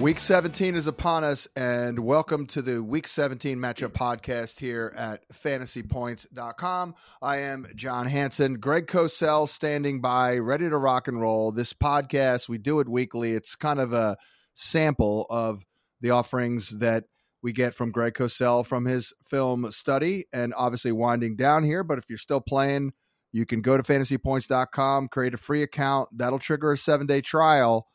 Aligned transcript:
Week 0.00 0.18
17 0.18 0.76
is 0.76 0.86
upon 0.86 1.24
us, 1.24 1.46
and 1.54 1.98
welcome 1.98 2.46
to 2.46 2.62
the 2.62 2.82
Week 2.82 3.06
17 3.06 3.58
matchup 3.58 3.90
podcast 3.90 4.58
here 4.58 4.94
at 4.96 5.28
fantasypoints.com. 5.28 6.94
I 7.20 7.36
am 7.36 7.66
John 7.74 8.06
Hansen, 8.06 8.54
Greg 8.54 8.86
Cosell 8.86 9.46
standing 9.46 10.00
by, 10.00 10.38
ready 10.38 10.70
to 10.70 10.76
rock 10.78 11.08
and 11.08 11.20
roll. 11.20 11.52
This 11.52 11.74
podcast, 11.74 12.48
we 12.48 12.56
do 12.56 12.80
it 12.80 12.88
weekly. 12.88 13.32
It's 13.32 13.56
kind 13.56 13.78
of 13.78 13.92
a 13.92 14.16
sample 14.54 15.26
of 15.28 15.66
the 16.00 16.12
offerings 16.12 16.70
that 16.78 17.04
we 17.42 17.52
get 17.52 17.74
from 17.74 17.92
Greg 17.92 18.14
Cosell 18.14 18.64
from 18.64 18.86
his 18.86 19.12
film 19.22 19.70
study, 19.70 20.24
and 20.32 20.54
obviously 20.56 20.92
winding 20.92 21.36
down 21.36 21.62
here. 21.62 21.84
But 21.84 21.98
if 21.98 22.06
you're 22.08 22.16
still 22.16 22.40
playing, 22.40 22.92
you 23.32 23.44
can 23.44 23.60
go 23.60 23.76
to 23.76 23.82
fantasypoints.com, 23.82 25.08
create 25.08 25.34
a 25.34 25.38
free 25.38 25.62
account. 25.62 26.08
That'll 26.16 26.38
trigger 26.38 26.72
a 26.72 26.78
seven 26.78 27.06
day 27.06 27.20
trial 27.20 27.86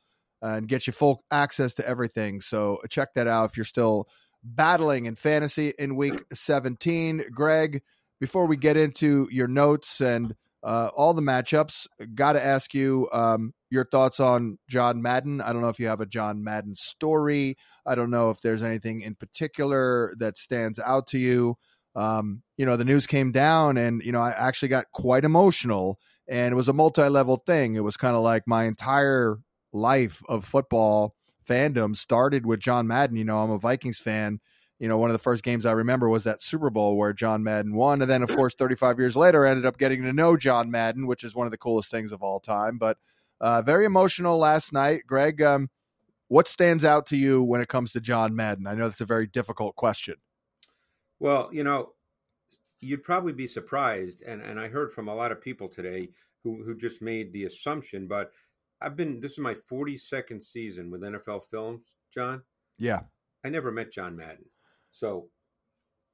and 0.45 0.67
get 0.67 0.85
you 0.85 0.93
full 0.93 1.23
access 1.31 1.73
to 1.73 1.87
everything. 1.87 2.39
So 2.39 2.79
check 2.89 3.13
that 3.13 3.27
out 3.27 3.49
if 3.49 3.57
you're 3.57 3.65
still 3.65 4.07
battling 4.43 5.05
in 5.05 5.15
fantasy 5.15 5.73
in 5.79 5.95
week 5.95 6.23
17. 6.31 7.25
Greg, 7.31 7.81
before 8.19 8.45
we 8.45 8.55
get 8.55 8.77
into 8.77 9.27
your 9.31 9.47
notes 9.47 10.01
and 10.01 10.35
uh, 10.63 10.89
all 10.95 11.15
the 11.15 11.21
matchups, 11.21 11.87
got 12.13 12.33
to 12.33 12.45
ask 12.45 12.75
you 12.75 13.09
um, 13.11 13.53
your 13.71 13.85
thoughts 13.85 14.19
on 14.19 14.59
John 14.69 15.01
Madden. 15.01 15.41
I 15.41 15.51
don't 15.51 15.61
know 15.61 15.69
if 15.69 15.79
you 15.79 15.87
have 15.87 16.01
a 16.01 16.05
John 16.05 16.43
Madden 16.43 16.75
story. 16.75 17.57
I 17.83 17.95
don't 17.95 18.11
know 18.11 18.29
if 18.29 18.41
there's 18.41 18.63
anything 18.63 19.01
in 19.01 19.15
particular 19.15 20.13
that 20.19 20.37
stands 20.37 20.79
out 20.79 21.07
to 21.07 21.17
you. 21.17 21.55
Um, 21.95 22.43
you 22.57 22.65
know, 22.65 22.77
the 22.77 22.85
news 22.85 23.07
came 23.07 23.31
down, 23.31 23.77
and 23.77 24.01
you 24.03 24.11
know, 24.11 24.19
I 24.19 24.31
actually 24.31 24.69
got 24.69 24.91
quite 24.91 25.23
emotional, 25.23 25.97
and 26.27 26.51
it 26.51 26.55
was 26.55 26.67
a 26.67 26.73
multi-level 26.73 27.43
thing. 27.47 27.75
It 27.75 27.83
was 27.83 27.95
kind 27.97 28.15
of 28.15 28.21
like 28.21 28.43
my 28.47 28.65
entire 28.65 29.37
life 29.75 30.23
of 30.27 30.45
football 30.45 31.13
fandom 31.47 31.95
started 31.95 32.45
with 32.45 32.59
John 32.59 32.87
Madden. 32.87 33.17
You 33.17 33.25
know, 33.25 33.37
I'm 33.37 33.51
a 33.51 33.59
Vikings 33.59 33.99
fan. 33.99 34.39
You 34.79 34.87
know, 34.87 34.97
one 34.97 35.09
of 35.09 35.13
the 35.13 35.19
first 35.19 35.43
games 35.43 35.65
I 35.65 35.71
remember 35.71 36.09
was 36.09 36.23
that 36.23 36.41
Super 36.41 36.69
Bowl 36.69 36.97
where 36.97 37.13
John 37.13 37.43
Madden 37.43 37.75
won. 37.75 38.01
And 38.01 38.09
then, 38.09 38.23
of 38.23 38.35
course, 38.35 38.55
35 38.55 38.99
years 38.99 39.15
later, 39.15 39.45
I 39.45 39.51
ended 39.51 39.65
up 39.65 39.77
getting 39.77 40.03
to 40.03 40.11
know 40.11 40.35
John 40.35 40.69
Madden, 40.69 41.07
which 41.07 41.23
is 41.23 41.35
one 41.35 41.47
of 41.47 41.51
the 41.51 41.57
coolest 41.57 41.91
things 41.91 42.11
of 42.11 42.21
all 42.21 42.39
time. 42.39 42.77
But 42.77 42.97
uh, 43.39 43.61
very 43.61 43.85
emotional 43.85 44.37
last 44.37 44.73
night. 44.73 45.03
Greg, 45.07 45.41
um, 45.41 45.69
what 46.27 46.47
stands 46.47 46.83
out 46.83 47.05
to 47.07 47.17
you 47.17 47.43
when 47.43 47.61
it 47.61 47.67
comes 47.67 47.91
to 47.93 48.01
John 48.01 48.35
Madden? 48.35 48.67
I 48.67 48.73
know 48.73 48.87
that's 48.87 49.01
a 49.01 49.05
very 49.05 49.27
difficult 49.27 49.75
question. 49.75 50.15
Well, 51.19 51.49
you 51.53 51.63
know, 51.63 51.93
you'd 52.81 53.03
probably 53.03 53.33
be 53.33 53.47
surprised, 53.47 54.21
and, 54.23 54.41
and 54.41 54.59
I 54.59 54.67
heard 54.67 54.91
from 54.91 55.07
a 55.07 55.15
lot 55.15 55.31
of 55.31 55.41
people 55.41 55.69
today 55.69 56.09
who, 56.43 56.63
who 56.63 56.75
just 56.75 57.01
made 57.01 57.31
the 57.31 57.45
assumption, 57.45 58.07
but 58.07 58.31
I've 58.81 58.95
been 58.95 59.21
this 59.21 59.33
is 59.33 59.39
my 59.39 59.55
42nd 59.55 60.43
season 60.43 60.91
with 60.91 61.01
NFL 61.01 61.45
Films, 61.49 61.83
John. 62.13 62.43
Yeah. 62.77 63.01
I 63.43 63.49
never 63.49 63.71
met 63.71 63.91
John 63.91 64.15
Madden. 64.15 64.45
So, 64.91 65.29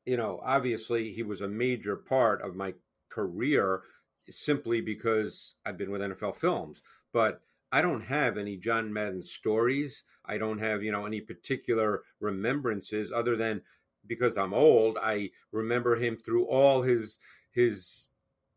you 0.06 0.17
know, 0.17 0.42
obviously 0.44 1.12
he 1.14 1.23
was 1.23 1.42
a 1.42 1.48
major 1.48 1.95
part 1.95 2.42
of 2.42 2.56
my 2.56 2.73
career 3.09 3.82
simply 4.30 4.82
because 4.82 5.55
I've 5.66 5.77
been 5.77 5.92
with 5.92 6.02
NFL 6.02 6.36
Films, 6.36 6.82
but 7.14 7.42
I 7.72 7.82
don't 7.82 8.02
have 8.02 8.38
any 8.38 8.58
John 8.58 8.92
Madden 8.92 9.23
stories. 9.23 10.04
I 10.26 10.38
don't 10.38 10.60
have, 10.60 10.83
you 10.83 10.92
know, 10.92 11.05
any 11.05 11.22
particular 11.22 12.02
remembrances 12.20 13.11
other 13.11 13.36
than 13.36 13.61
because 14.05 14.38
I'm 14.38 14.54
old, 14.54 14.98
I 15.02 15.30
remember 15.52 15.95
him 15.95 16.17
through 16.17 16.45
all 16.45 16.82
his 16.82 17.20
his 17.52 18.10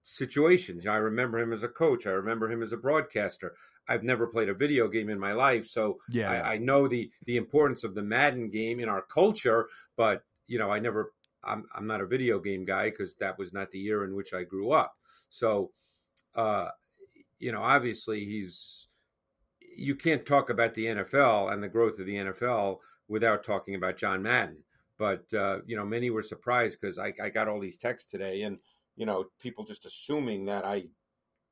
situations. 0.02 0.86
I 0.86 0.96
remember 0.96 1.38
him 1.38 1.52
as 1.52 1.62
a 1.62 1.68
coach. 1.68 2.06
I 2.06 2.10
remember 2.10 2.50
him 2.50 2.62
as 2.62 2.72
a 2.72 2.76
broadcaster. 2.76 3.54
I've 3.88 4.02
never 4.02 4.26
played 4.26 4.48
a 4.48 4.54
video 4.54 4.88
game 4.88 5.10
in 5.10 5.18
my 5.18 5.32
life, 5.32 5.66
so 5.66 5.98
yeah, 6.08 6.30
I, 6.30 6.54
I 6.54 6.58
know 6.58 6.88
the 6.88 7.10
the 7.26 7.36
importance 7.36 7.84
of 7.84 7.94
the 7.94 8.02
Madden 8.02 8.50
game 8.50 8.80
in 8.80 8.88
our 8.88 9.02
culture. 9.02 9.68
But 9.96 10.22
you 10.46 10.58
know, 10.58 10.70
I 10.70 10.78
never. 10.78 11.12
I'm 11.42 11.66
I'm 11.74 11.86
not 11.86 12.00
a 12.00 12.06
video 12.06 12.38
game 12.38 12.64
guy 12.64 12.90
because 12.90 13.16
that 13.16 13.38
was 13.38 13.52
not 13.52 13.70
the 13.70 13.84
era 13.84 14.06
in 14.06 14.14
which 14.14 14.32
I 14.32 14.44
grew 14.44 14.70
up. 14.72 14.94
So, 15.28 15.72
uh, 16.34 16.68
you 17.38 17.52
know, 17.52 17.62
obviously 17.62 18.24
he's. 18.24 18.88
You 19.76 19.96
can't 19.96 20.24
talk 20.24 20.50
about 20.50 20.74
the 20.74 20.86
NFL 20.86 21.52
and 21.52 21.62
the 21.62 21.68
growth 21.68 21.98
of 21.98 22.06
the 22.06 22.14
NFL 22.14 22.78
without 23.08 23.42
talking 23.42 23.74
about 23.74 23.96
John 23.96 24.22
Madden. 24.22 24.58
But 24.98 25.24
uh, 25.34 25.58
you 25.66 25.76
know, 25.76 25.84
many 25.84 26.10
were 26.10 26.22
surprised 26.22 26.78
because 26.80 26.98
I, 26.98 27.12
I 27.22 27.28
got 27.28 27.48
all 27.48 27.60
these 27.60 27.76
texts 27.76 28.10
today, 28.10 28.42
and 28.42 28.58
you 28.96 29.06
know, 29.06 29.26
people 29.40 29.64
just 29.64 29.84
assuming 29.84 30.46
that 30.46 30.64
I 30.64 30.84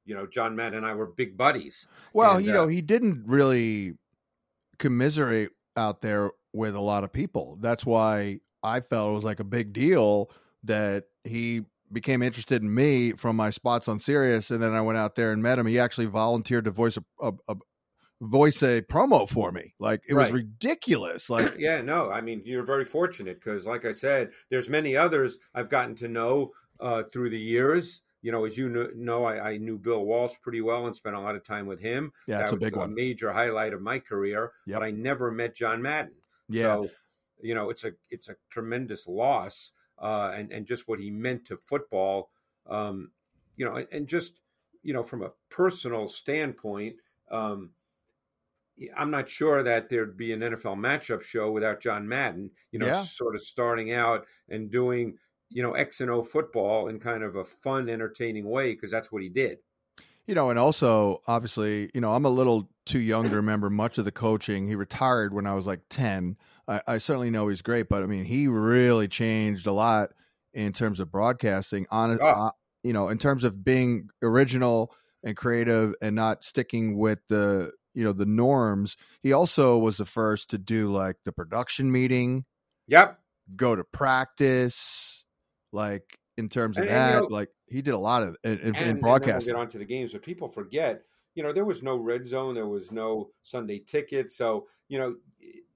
you 0.04 0.14
know, 0.14 0.26
John 0.26 0.56
Madden 0.56 0.78
and 0.78 0.86
I 0.86 0.94
were 0.94 1.06
big 1.06 1.36
buddies. 1.36 1.86
Well, 2.12 2.36
and, 2.36 2.46
you 2.46 2.52
know, 2.52 2.64
uh, 2.64 2.68
he 2.68 2.80
didn't 2.80 3.24
really 3.26 3.94
commiserate 4.78 5.50
out 5.76 6.02
there 6.02 6.30
with 6.52 6.74
a 6.74 6.80
lot 6.80 7.04
of 7.04 7.12
people. 7.12 7.58
That's 7.60 7.86
why 7.86 8.40
I 8.62 8.80
felt 8.80 9.12
it 9.12 9.14
was 9.14 9.24
like 9.24 9.40
a 9.40 9.44
big 9.44 9.72
deal 9.72 10.30
that 10.64 11.04
he 11.24 11.62
became 11.92 12.22
interested 12.22 12.62
in 12.62 12.74
me 12.74 13.12
from 13.12 13.36
my 13.36 13.50
spots 13.50 13.88
on 13.88 13.98
Sirius, 13.98 14.50
and 14.50 14.62
then 14.62 14.74
I 14.74 14.80
went 14.80 14.98
out 14.98 15.14
there 15.14 15.32
and 15.32 15.42
met 15.42 15.58
him. 15.58 15.66
He 15.66 15.78
actually 15.78 16.06
volunteered 16.06 16.64
to 16.64 16.70
voice 16.70 16.96
a, 16.96 17.04
a, 17.20 17.32
a 17.48 17.56
voice 18.22 18.62
a 18.62 18.82
promo 18.82 19.28
for 19.28 19.52
me. 19.52 19.74
Like 19.78 20.00
it 20.08 20.14
right. 20.14 20.24
was 20.24 20.32
ridiculous. 20.32 21.28
Like 21.28 21.54
yeah, 21.58 21.80
no, 21.82 22.10
I 22.10 22.20
mean 22.20 22.42
you're 22.44 22.64
very 22.64 22.84
fortunate 22.84 23.40
because, 23.42 23.66
like 23.66 23.84
I 23.84 23.92
said, 23.92 24.30
there's 24.50 24.68
many 24.68 24.96
others 24.96 25.38
I've 25.54 25.68
gotten 25.68 25.94
to 25.96 26.08
know 26.08 26.52
uh, 26.80 27.02
through 27.12 27.30
the 27.30 27.40
years 27.40 28.02
you 28.22 28.30
know, 28.30 28.44
as 28.44 28.56
you 28.56 28.90
know, 28.94 29.24
I, 29.24 29.50
I, 29.50 29.56
knew 29.56 29.76
Bill 29.76 30.04
Walsh 30.04 30.34
pretty 30.40 30.60
well 30.60 30.86
and 30.86 30.94
spent 30.94 31.16
a 31.16 31.20
lot 31.20 31.34
of 31.34 31.44
time 31.44 31.66
with 31.66 31.80
him. 31.80 32.12
Yeah, 32.28 32.38
that's 32.38 32.52
that 32.52 32.56
a 32.56 32.60
big 32.60 32.76
one. 32.76 32.90
A 32.90 32.94
major 32.94 33.32
highlight 33.32 33.72
of 33.72 33.82
my 33.82 33.98
career. 33.98 34.52
Yep. 34.66 34.78
But 34.78 34.84
I 34.84 34.90
never 34.92 35.32
met 35.32 35.56
John 35.56 35.82
Madden. 35.82 36.14
Yeah. 36.48 36.62
So, 36.62 36.88
you 37.40 37.54
know, 37.54 37.68
it's 37.68 37.82
a 37.84 37.92
it's 38.10 38.28
a 38.28 38.36
tremendous 38.48 39.08
loss, 39.08 39.72
uh, 39.98 40.32
and 40.34 40.52
and 40.52 40.66
just 40.66 40.86
what 40.86 41.00
he 41.00 41.10
meant 41.10 41.44
to 41.46 41.56
football. 41.56 42.30
Um, 42.68 43.10
you 43.56 43.64
know, 43.64 43.84
and 43.90 44.06
just 44.06 44.34
you 44.84 44.92
know, 44.92 45.02
from 45.02 45.22
a 45.22 45.32
personal 45.50 46.08
standpoint, 46.08 46.96
um, 47.30 47.70
I'm 48.96 49.10
not 49.10 49.28
sure 49.28 49.64
that 49.64 49.88
there'd 49.88 50.16
be 50.16 50.32
an 50.32 50.40
NFL 50.40 50.76
matchup 50.76 51.22
show 51.22 51.50
without 51.50 51.80
John 51.80 52.08
Madden. 52.08 52.52
You 52.70 52.78
know, 52.78 52.86
yeah. 52.86 53.02
sort 53.02 53.34
of 53.34 53.42
starting 53.42 53.92
out 53.92 54.26
and 54.48 54.70
doing 54.70 55.18
you 55.52 55.62
know 55.62 55.72
X 55.72 56.00
and 56.00 56.10
O 56.10 56.22
football 56.22 56.88
in 56.88 56.98
kind 56.98 57.22
of 57.22 57.36
a 57.36 57.44
fun, 57.44 57.88
entertaining 57.88 58.48
way 58.48 58.72
because 58.72 58.90
that's 58.90 59.10
what 59.10 59.22
he 59.22 59.28
did. 59.28 59.58
You 60.26 60.34
know, 60.36 60.50
and 60.50 60.58
also 60.58 61.20
obviously, 61.26 61.90
you 61.94 62.00
know, 62.00 62.12
I'm 62.12 62.24
a 62.24 62.30
little 62.30 62.68
too 62.86 63.00
young 63.00 63.28
to 63.28 63.36
remember 63.36 63.70
much 63.70 63.98
of 63.98 64.04
the 64.04 64.12
coaching. 64.12 64.66
He 64.66 64.76
retired 64.76 65.34
when 65.34 65.46
I 65.46 65.54
was 65.54 65.66
like 65.66 65.80
ten. 65.90 66.36
I, 66.68 66.80
I 66.86 66.98
certainly 66.98 67.30
know 67.30 67.48
he's 67.48 67.62
great, 67.62 67.88
but 67.88 68.02
I 68.02 68.06
mean, 68.06 68.24
he 68.24 68.48
really 68.48 69.08
changed 69.08 69.66
a 69.66 69.72
lot 69.72 70.10
in 70.54 70.72
terms 70.72 71.00
of 71.00 71.10
broadcasting. 71.10 71.86
On, 71.90 72.18
oh. 72.20 72.26
uh, 72.26 72.50
you 72.84 72.92
know, 72.92 73.08
in 73.08 73.18
terms 73.18 73.42
of 73.44 73.64
being 73.64 74.08
original 74.22 74.92
and 75.24 75.36
creative 75.36 75.94
and 76.00 76.14
not 76.16 76.44
sticking 76.44 76.96
with 76.96 77.18
the 77.28 77.72
you 77.94 78.04
know 78.04 78.12
the 78.12 78.26
norms. 78.26 78.96
He 79.22 79.32
also 79.32 79.78
was 79.78 79.96
the 79.96 80.04
first 80.04 80.50
to 80.50 80.58
do 80.58 80.92
like 80.92 81.16
the 81.24 81.32
production 81.32 81.90
meeting. 81.90 82.44
Yep. 82.88 83.18
Go 83.56 83.76
to 83.76 83.84
practice 83.84 85.21
like 85.72 86.18
in 86.36 86.48
terms 86.48 86.78
of 86.78 86.84
and, 86.84 86.92
that. 86.92 87.14
You 87.14 87.20
know, 87.20 87.26
like 87.26 87.50
he 87.66 87.82
did 87.82 87.94
a 87.94 87.98
lot 87.98 88.22
of 88.22 88.36
in, 88.44 88.58
in, 88.58 88.76
and, 88.76 88.90
in 88.90 89.00
broadcasting. 89.00 89.54
We'll 89.54 89.64
get 89.64 89.68
onto 89.68 89.78
the 89.78 89.84
games, 89.84 90.12
but 90.12 90.22
people 90.22 90.48
forget. 90.48 91.02
You 91.34 91.42
know, 91.42 91.52
there 91.52 91.64
was 91.64 91.82
no 91.82 91.96
red 91.96 92.28
zone, 92.28 92.54
there 92.54 92.66
was 92.66 92.92
no 92.92 93.30
Sunday 93.42 93.78
ticket. 93.78 94.30
So 94.30 94.66
you 94.88 94.98
know, 94.98 95.16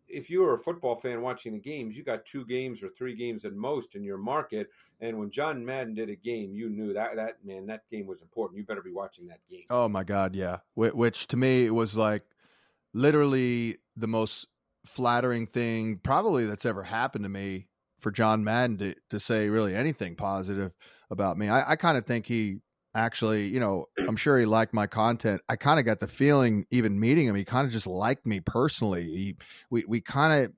if 0.09 0.31
you 0.31 0.43
were 0.43 0.55
a 0.55 0.59
football 0.59 0.95
fan 0.95 1.23
watching 1.23 1.53
the 1.53 1.59
games, 1.59 1.97
you 1.97 2.05
got 2.05 2.27
two 2.27 2.45
games 2.45 2.83
or 2.83 2.91
three 2.91 3.15
games 3.15 3.45
at 3.45 3.55
most 3.55 3.95
in 3.95 4.05
your 4.05 4.19
market. 4.19 4.69
And 5.01 5.19
when 5.19 5.31
John 5.31 5.65
Madden 5.65 5.95
did 5.95 6.11
a 6.11 6.17
game, 6.17 6.55
you 6.55 6.69
knew 6.69 6.93
that 6.93 7.17
that 7.17 7.45
man 7.45 7.67
that 7.67 7.83
game 7.91 8.07
was 8.07 8.23
important. 8.23 8.59
You 8.59 8.65
better 8.65 8.83
be 8.83 8.93
watching 8.93 9.27
that 9.29 9.41
game. 9.51 9.65
Oh 9.71 9.89
my 9.89 10.05
God, 10.05 10.35
yeah. 10.35 10.59
Which, 10.75 10.95
which 10.95 11.27
to 11.29 11.37
me 11.37 11.71
was 11.71 11.97
like 11.97 12.25
literally 12.95 13.79
the 13.97 14.09
most 14.09 14.47
flattering 14.85 15.47
thing 15.47 15.99
probably 16.03 16.47
that's 16.47 16.65
ever 16.65 16.83
happened 16.83 17.25
to 17.25 17.29
me 17.29 17.67
for 18.07 18.13
John 18.13 18.45
Madden 18.45 18.79
to, 18.79 18.95
to 19.11 19.19
say 19.19 19.49
really 19.49 19.75
anything 19.75 20.15
positive 20.15 20.71
about 21.11 21.37
me. 21.37 21.49
I, 21.49 21.73
I 21.73 21.75
kind 21.75 21.99
of 21.99 22.07
think 22.07 22.25
he 22.25 22.59
actually, 22.95 23.49
you 23.49 23.59
know, 23.59 23.87
I'm 23.99 24.15
sure 24.15 24.39
he 24.39 24.47
liked 24.47 24.73
my 24.73 24.87
content. 24.87 25.41
I 25.49 25.57
kind 25.57 25.81
of 25.81 25.87
got 25.87 25.99
the 25.99 26.07
feeling, 26.07 26.67
even 26.71 27.01
meeting 27.01 27.27
him, 27.27 27.35
he 27.35 27.45
kind 27.45 27.67
of 27.67 27.73
just 27.73 27.89
liked 27.89 28.25
me 28.25 28.39
personally. 28.39 29.03
He, 29.03 29.37
we, 29.71 29.85
we 29.89 30.01
kind 30.01 30.45
of, 30.45 30.53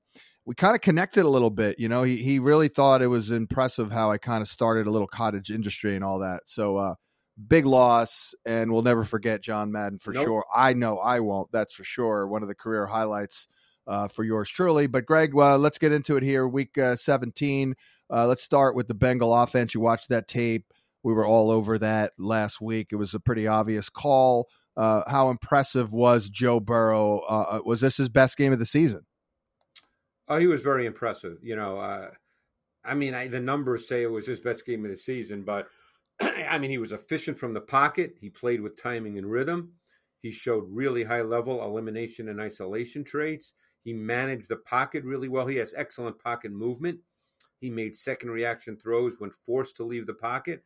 we 0.45 0.53
kind 0.53 0.75
of 0.75 0.81
connected 0.81 1.25
a 1.25 1.27
little 1.27 1.49
bit, 1.49 1.79
you 1.79 1.89
know. 1.89 2.03
He 2.03 2.17
he 2.17 2.37
really 2.37 2.67
thought 2.67 3.01
it 3.01 3.07
was 3.07 3.31
impressive 3.31 3.91
how 3.91 4.11
I 4.11 4.19
kind 4.19 4.43
of 4.43 4.47
started 4.47 4.85
a 4.85 4.91
little 4.91 5.07
cottage 5.07 5.49
industry 5.49 5.95
and 5.95 6.03
all 6.03 6.19
that. 6.19 6.43
So, 6.45 6.77
uh, 6.77 6.93
big 7.47 7.65
loss, 7.65 8.35
and 8.45 8.71
we'll 8.71 8.83
never 8.83 9.03
forget 9.03 9.41
John 9.41 9.71
Madden 9.71 9.97
for 9.97 10.13
Nope. 10.13 10.23
sure. 10.23 10.45
I 10.55 10.73
know 10.73 10.99
I 10.99 11.19
won't. 11.19 11.51
That's 11.51 11.73
for 11.73 11.83
sure. 11.83 12.27
One 12.27 12.43
of 12.43 12.47
the 12.47 12.53
career 12.53 12.85
highlights 12.85 13.47
uh, 13.89 14.07
for 14.07 14.23
yours 14.23 14.47
truly. 14.47 14.87
But 14.87 15.05
Greg, 15.05 15.35
uh, 15.35 15.57
let's 15.57 15.77
get 15.77 15.91
into 15.91 16.15
it 16.15 16.23
here. 16.23 16.47
Week 16.47 16.77
uh, 16.77 16.95
17. 16.95 17.75
Uh, 18.11 18.27
let's 18.27 18.43
start 18.43 18.75
with 18.75 18.87
the 18.87 18.93
Bengal 18.93 19.33
offense. 19.33 19.73
You 19.73 19.81
watched 19.81 20.09
that 20.09 20.27
tape. 20.27 20.71
We 21.03 21.13
were 21.13 21.25
all 21.25 21.51
over 21.51 21.77
that 21.79 22.13
last 22.17 22.61
week. 22.61 22.89
It 22.91 22.97
was 22.97 23.13
a 23.13 23.19
pretty 23.19 23.47
obvious 23.47 23.89
call. 23.89 24.47
Uh, 24.77 25.03
how 25.09 25.29
impressive 25.29 25.91
was 25.91 26.29
Joe 26.29 26.59
Burrow? 26.59 27.19
Uh, 27.19 27.61
was 27.65 27.81
this 27.81 27.97
his 27.97 28.09
best 28.09 28.37
game 28.37 28.53
of 28.53 28.59
the 28.59 28.65
season? 28.65 29.05
Oh, 30.27 30.37
he 30.37 30.47
was 30.47 30.61
very 30.61 30.85
impressive. 30.85 31.37
You 31.41 31.55
know, 31.55 32.09
I 32.83 32.93
mean, 32.93 33.13
I, 33.13 33.27
the 33.27 33.39
numbers 33.39 33.87
say 33.87 34.03
it 34.03 34.11
was 34.11 34.25
his 34.25 34.39
best 34.39 34.65
game 34.65 34.85
of 34.85 34.91
the 34.91 34.97
season, 34.97 35.43
but 35.43 35.67
I 36.21 36.57
mean, 36.57 36.71
he 36.71 36.77
was 36.77 36.91
efficient 36.91 37.39
from 37.39 37.53
the 37.53 37.61
pocket. 37.61 38.15
He 38.19 38.29
played 38.29 38.61
with 38.61 38.81
timing 38.81 39.17
and 39.17 39.29
rhythm. 39.29 39.73
He 40.21 40.31
showed 40.31 40.65
really 40.69 41.03
high 41.03 41.21
level 41.21 41.63
elimination 41.63 42.29
and 42.29 42.41
isolation 42.41 43.03
traits. 43.03 43.53
He 43.83 43.93
managed 43.93 44.49
the 44.49 44.57
pocket 44.57 45.03
really 45.03 45.29
well. 45.29 45.47
He 45.47 45.57
has 45.57 45.73
excellent 45.75 46.19
pocket 46.19 46.51
movement. 46.51 46.99
He 47.59 47.69
made 47.69 47.95
second 47.95 48.31
reaction 48.31 48.77
throws 48.77 49.15
when 49.19 49.31
forced 49.45 49.75
to 49.77 49.83
leave 49.83 50.07
the 50.07 50.13
pocket. 50.13 50.63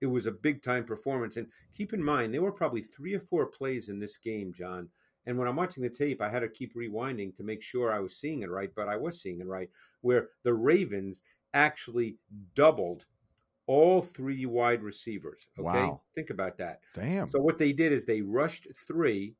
It 0.00 0.06
was 0.06 0.26
a 0.26 0.32
big 0.32 0.62
time 0.62 0.84
performance. 0.84 1.36
And 1.36 1.46
keep 1.72 1.92
in 1.92 2.02
mind, 2.02 2.34
there 2.34 2.42
were 2.42 2.52
probably 2.52 2.82
three 2.82 3.14
or 3.14 3.20
four 3.20 3.46
plays 3.46 3.88
in 3.88 3.98
this 3.98 4.16
game, 4.16 4.52
John. 4.52 4.88
And 5.26 5.36
when 5.36 5.48
I'm 5.48 5.56
watching 5.56 5.82
the 5.82 5.90
tape, 5.90 6.22
I 6.22 6.28
had 6.28 6.40
to 6.40 6.48
keep 6.48 6.76
rewinding 6.76 7.36
to 7.36 7.42
make 7.42 7.62
sure 7.62 7.92
I 7.92 7.98
was 7.98 8.16
seeing 8.16 8.42
it 8.42 8.50
right, 8.50 8.70
but 8.76 8.88
I 8.88 8.96
was 8.96 9.20
seeing 9.20 9.40
it 9.40 9.46
right, 9.46 9.68
where 10.02 10.28
the 10.44 10.54
Ravens 10.54 11.22
actually 11.54 12.16
doubled 12.54 13.06
all 13.66 14.00
three 14.00 14.46
wide 14.46 14.82
receivers. 14.82 15.48
Okay. 15.58 15.66
Wow. 15.66 16.02
Think 16.14 16.30
about 16.30 16.58
that. 16.58 16.80
Damn. 16.94 17.28
So 17.28 17.40
what 17.40 17.58
they 17.58 17.72
did 17.72 17.92
is 17.92 18.04
they 18.04 18.22
rushed 18.22 18.68
three. 18.86 19.34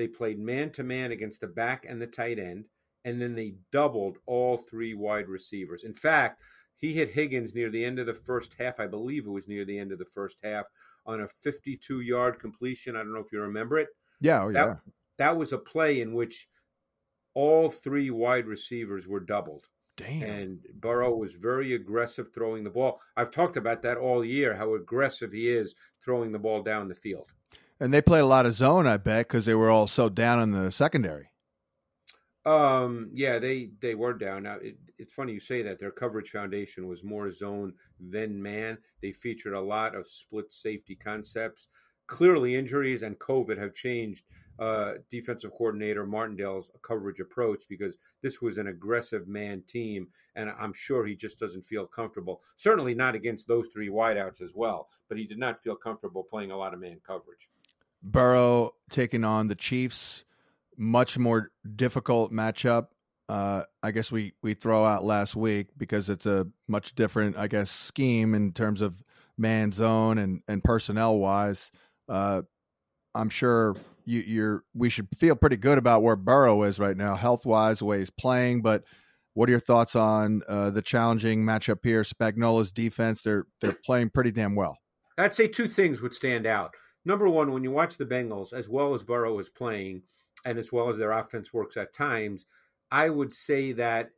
They 0.00 0.08
played 0.08 0.38
man 0.38 0.70
to 0.70 0.82
man 0.82 1.12
against 1.12 1.42
the 1.42 1.46
back 1.46 1.84
and 1.86 2.00
the 2.00 2.06
tight 2.06 2.38
end, 2.38 2.64
and 3.04 3.20
then 3.20 3.34
they 3.34 3.56
doubled 3.70 4.16
all 4.24 4.56
three 4.56 4.94
wide 4.94 5.28
receivers. 5.28 5.84
In 5.84 5.92
fact, 5.92 6.40
he 6.76 6.94
hit 6.94 7.10
Higgins 7.10 7.54
near 7.54 7.68
the 7.68 7.84
end 7.84 7.98
of 7.98 8.06
the 8.06 8.14
first 8.14 8.54
half. 8.58 8.80
I 8.80 8.86
believe 8.86 9.26
it 9.26 9.30
was 9.30 9.46
near 9.46 9.66
the 9.66 9.78
end 9.78 9.92
of 9.92 9.98
the 9.98 10.06
first 10.06 10.38
half 10.42 10.64
on 11.04 11.20
a 11.20 11.28
52 11.28 12.00
yard 12.00 12.40
completion. 12.40 12.96
I 12.96 13.00
don't 13.00 13.12
know 13.12 13.20
if 13.20 13.30
you 13.30 13.42
remember 13.42 13.78
it. 13.78 13.88
yeah, 14.22 14.42
oh, 14.42 14.52
That, 14.52 14.66
yeah. 14.66 14.74
that 15.18 15.36
was 15.36 15.52
a 15.52 15.58
play 15.58 16.00
in 16.00 16.14
which 16.14 16.48
all 17.34 17.68
three 17.68 18.10
wide 18.10 18.46
receivers 18.46 19.06
were 19.06 19.20
doubled. 19.20 19.66
Damn. 19.98 20.22
And 20.22 20.58
Burrow 20.76 21.14
was 21.14 21.34
very 21.34 21.74
aggressive 21.74 22.32
throwing 22.32 22.64
the 22.64 22.70
ball. 22.70 23.02
I've 23.18 23.30
talked 23.30 23.58
about 23.58 23.82
that 23.82 23.98
all 23.98 24.24
year, 24.24 24.54
how 24.54 24.74
aggressive 24.74 25.32
he 25.32 25.50
is 25.50 25.74
throwing 26.02 26.32
the 26.32 26.38
ball 26.38 26.62
down 26.62 26.88
the 26.88 26.94
field. 26.94 27.34
And 27.80 27.94
they 27.94 28.02
played 28.02 28.20
a 28.20 28.26
lot 28.26 28.44
of 28.44 28.52
zone, 28.52 28.86
I 28.86 28.98
bet, 28.98 29.26
because 29.26 29.46
they 29.46 29.54
were 29.54 29.70
all 29.70 29.86
so 29.86 30.10
down 30.10 30.40
in 30.40 30.52
the 30.52 30.70
secondary. 30.70 31.30
Um, 32.46 33.10
yeah, 33.12 33.38
they 33.38 33.70
they 33.80 33.94
were 33.94 34.14
down. 34.14 34.44
Now 34.44 34.56
it, 34.56 34.78
it's 34.98 35.12
funny 35.12 35.34
you 35.34 35.40
say 35.40 35.62
that. 35.62 35.78
Their 35.78 35.90
coverage 35.90 36.30
foundation 36.30 36.86
was 36.86 37.04
more 37.04 37.30
zone 37.30 37.74
than 37.98 38.42
man. 38.42 38.78
They 39.02 39.12
featured 39.12 39.52
a 39.52 39.60
lot 39.60 39.94
of 39.94 40.06
split 40.06 40.50
safety 40.50 40.94
concepts. 40.94 41.68
Clearly, 42.06 42.56
injuries 42.56 43.02
and 43.02 43.18
COVID 43.18 43.58
have 43.58 43.74
changed 43.74 44.24
uh, 44.58 44.94
defensive 45.10 45.52
coordinator 45.52 46.06
Martindale's 46.06 46.70
coverage 46.82 47.20
approach 47.20 47.64
because 47.68 47.98
this 48.22 48.40
was 48.40 48.56
an 48.56 48.68
aggressive 48.68 49.28
man 49.28 49.62
team, 49.66 50.08
and 50.34 50.50
I'm 50.58 50.72
sure 50.72 51.04
he 51.04 51.16
just 51.16 51.38
doesn't 51.38 51.66
feel 51.66 51.86
comfortable. 51.86 52.40
Certainly 52.56 52.94
not 52.94 53.14
against 53.14 53.48
those 53.48 53.68
three 53.68 53.90
wideouts 53.90 54.40
as 54.40 54.54
well, 54.54 54.88
but 55.08 55.18
he 55.18 55.24
did 55.24 55.38
not 55.38 55.60
feel 55.60 55.76
comfortable 55.76 56.24
playing 56.24 56.52
a 56.52 56.56
lot 56.56 56.72
of 56.74 56.80
man 56.80 57.00
coverage. 57.06 57.49
Burrow 58.02 58.72
taking 58.90 59.24
on 59.24 59.48
the 59.48 59.54
Chiefs, 59.54 60.24
much 60.76 61.18
more 61.18 61.50
difficult 61.76 62.32
matchup. 62.32 62.88
Uh, 63.28 63.62
I 63.82 63.92
guess 63.92 64.10
we 64.10 64.32
we 64.42 64.54
throw 64.54 64.84
out 64.84 65.04
last 65.04 65.36
week 65.36 65.68
because 65.76 66.10
it's 66.10 66.26
a 66.26 66.46
much 66.66 66.94
different, 66.94 67.36
I 67.36 67.46
guess, 67.46 67.70
scheme 67.70 68.34
in 68.34 68.52
terms 68.52 68.80
of 68.80 69.02
man 69.38 69.72
zone 69.72 70.18
and 70.18 70.42
and 70.48 70.64
personnel 70.64 71.16
wise. 71.18 71.70
Uh, 72.08 72.42
I'm 73.14 73.30
sure 73.30 73.76
you, 74.04 74.20
you're. 74.20 74.64
We 74.74 74.90
should 74.90 75.08
feel 75.16 75.36
pretty 75.36 75.56
good 75.56 75.78
about 75.78 76.02
where 76.02 76.16
Burrow 76.16 76.64
is 76.64 76.78
right 76.78 76.96
now, 76.96 77.14
health 77.14 77.46
wise, 77.46 77.78
the 77.78 77.84
way 77.84 77.98
he's 78.00 78.10
playing. 78.10 78.62
But 78.62 78.82
what 79.34 79.48
are 79.48 79.52
your 79.52 79.60
thoughts 79.60 79.94
on 79.94 80.42
uh, 80.48 80.70
the 80.70 80.82
challenging 80.82 81.44
matchup 81.44 81.78
here? 81.84 82.02
Spagnuolo's 82.02 82.72
defense, 82.72 83.22
they're 83.22 83.46
they're 83.60 83.76
playing 83.84 84.10
pretty 84.10 84.32
damn 84.32 84.56
well. 84.56 84.78
I'd 85.18 85.34
say 85.34 85.46
two 85.46 85.68
things 85.68 86.00
would 86.00 86.14
stand 86.14 86.46
out. 86.46 86.72
Number 87.04 87.28
one, 87.28 87.52
when 87.52 87.64
you 87.64 87.70
watch 87.70 87.96
the 87.96 88.06
Bengals, 88.06 88.52
as 88.52 88.68
well 88.68 88.94
as 88.94 89.02
Burrow 89.02 89.38
is 89.38 89.48
playing, 89.48 90.02
and 90.44 90.58
as 90.58 90.72
well 90.72 90.88
as 90.88 90.98
their 90.98 91.12
offense 91.12 91.52
works 91.52 91.76
at 91.76 91.94
times, 91.94 92.46
I 92.90 93.10
would 93.10 93.32
say 93.32 93.72
that 93.72 94.10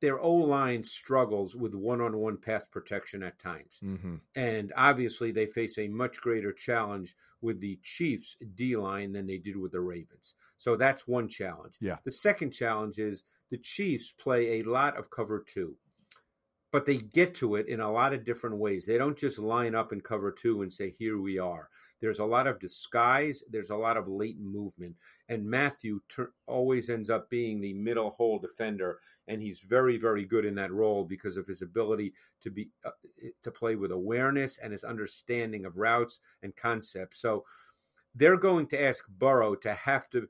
their 0.00 0.20
O 0.20 0.32
line 0.32 0.84
struggles 0.84 1.56
with 1.56 1.74
one 1.74 2.00
on 2.02 2.16
one 2.18 2.36
pass 2.36 2.66
protection 2.66 3.22
at 3.22 3.38
times. 3.38 3.78
Mm-hmm. 3.82 4.16
And 4.34 4.72
obviously, 4.76 5.32
they 5.32 5.46
face 5.46 5.78
a 5.78 5.88
much 5.88 6.20
greater 6.20 6.52
challenge 6.52 7.16
with 7.40 7.60
the 7.60 7.78
Chiefs' 7.82 8.36
D 8.54 8.76
line 8.76 9.12
than 9.12 9.26
they 9.26 9.38
did 9.38 9.56
with 9.56 9.72
the 9.72 9.80
Ravens. 9.80 10.34
So 10.58 10.76
that's 10.76 11.06
one 11.06 11.28
challenge. 11.28 11.76
Yeah. 11.80 11.96
The 12.04 12.12
second 12.12 12.50
challenge 12.50 12.98
is 12.98 13.24
the 13.50 13.58
Chiefs 13.58 14.12
play 14.12 14.60
a 14.60 14.62
lot 14.64 14.98
of 14.98 15.10
cover 15.10 15.44
two, 15.46 15.76
but 16.72 16.84
they 16.84 16.96
get 16.96 17.34
to 17.36 17.56
it 17.56 17.68
in 17.68 17.80
a 17.80 17.90
lot 17.90 18.12
of 18.12 18.24
different 18.24 18.56
ways. 18.56 18.84
They 18.84 18.98
don't 18.98 19.16
just 19.16 19.38
line 19.38 19.74
up 19.74 19.92
in 19.92 20.00
cover 20.00 20.30
two 20.30 20.62
and 20.62 20.72
say, 20.72 20.90
here 20.90 21.18
we 21.18 21.38
are. 21.38 21.68
There's 22.00 22.18
a 22.18 22.24
lot 22.24 22.46
of 22.46 22.60
disguise, 22.60 23.42
there's 23.50 23.70
a 23.70 23.76
lot 23.76 23.96
of 23.96 24.08
latent 24.08 24.46
movement. 24.46 24.96
And 25.28 25.48
Mathieu 25.48 26.00
ter- 26.08 26.32
always 26.46 26.90
ends 26.90 27.10
up 27.10 27.30
being 27.30 27.60
the 27.60 27.74
middle 27.74 28.10
hole 28.10 28.38
defender, 28.38 28.98
and 29.26 29.42
he's 29.42 29.60
very, 29.60 29.96
very 29.96 30.24
good 30.24 30.44
in 30.44 30.54
that 30.56 30.72
role 30.72 31.04
because 31.04 31.36
of 31.36 31.46
his 31.46 31.62
ability 31.62 32.12
to 32.42 32.50
be 32.50 32.68
uh, 32.84 32.90
to 33.42 33.50
play 33.50 33.76
with 33.76 33.92
awareness 33.92 34.58
and 34.58 34.72
his 34.72 34.84
understanding 34.84 35.64
of 35.64 35.76
routes 35.76 36.20
and 36.42 36.54
concepts. 36.56 37.20
So 37.20 37.44
they're 38.14 38.36
going 38.36 38.66
to 38.68 38.82
ask 38.82 39.04
Burrow 39.08 39.54
to 39.56 39.74
have 39.74 40.08
to 40.10 40.28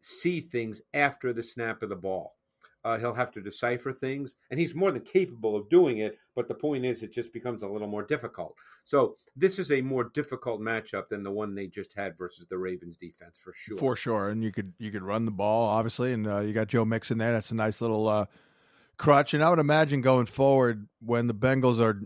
see 0.00 0.40
things 0.40 0.82
after 0.92 1.32
the 1.32 1.42
snap 1.42 1.82
of 1.82 1.88
the 1.88 1.96
ball. 1.96 2.36
Uh, 2.84 2.98
he'll 2.98 3.14
have 3.14 3.30
to 3.30 3.40
decipher 3.40 3.92
things, 3.92 4.36
and 4.50 4.58
he's 4.58 4.74
more 4.74 4.90
than 4.90 5.02
capable 5.02 5.54
of 5.54 5.68
doing 5.68 5.98
it. 5.98 6.18
But 6.34 6.48
the 6.48 6.54
point 6.54 6.84
is, 6.84 7.02
it 7.04 7.12
just 7.12 7.32
becomes 7.32 7.62
a 7.62 7.68
little 7.68 7.86
more 7.86 8.02
difficult. 8.02 8.56
So 8.84 9.16
this 9.36 9.58
is 9.60 9.70
a 9.70 9.80
more 9.82 10.04
difficult 10.12 10.60
matchup 10.60 11.08
than 11.08 11.22
the 11.22 11.30
one 11.30 11.54
they 11.54 11.68
just 11.68 11.92
had 11.94 12.18
versus 12.18 12.46
the 12.48 12.58
Ravens 12.58 12.96
defense, 12.96 13.38
for 13.38 13.52
sure. 13.54 13.76
For 13.78 13.94
sure, 13.94 14.30
and 14.30 14.42
you 14.42 14.50
could 14.50 14.72
you 14.78 14.90
could 14.90 15.02
run 15.02 15.24
the 15.26 15.30
ball 15.30 15.68
obviously, 15.68 16.12
and 16.12 16.26
uh, 16.26 16.40
you 16.40 16.52
got 16.52 16.66
Joe 16.66 16.84
Mixon 16.84 17.18
there. 17.18 17.30
That's 17.32 17.52
a 17.52 17.54
nice 17.54 17.80
little 17.80 18.08
uh, 18.08 18.26
crutch. 18.98 19.32
And 19.34 19.44
I 19.44 19.50
would 19.50 19.58
imagine 19.60 20.00
going 20.00 20.26
forward 20.26 20.88
when 21.00 21.28
the 21.28 21.34
Bengals 21.34 21.78
are 21.80 22.00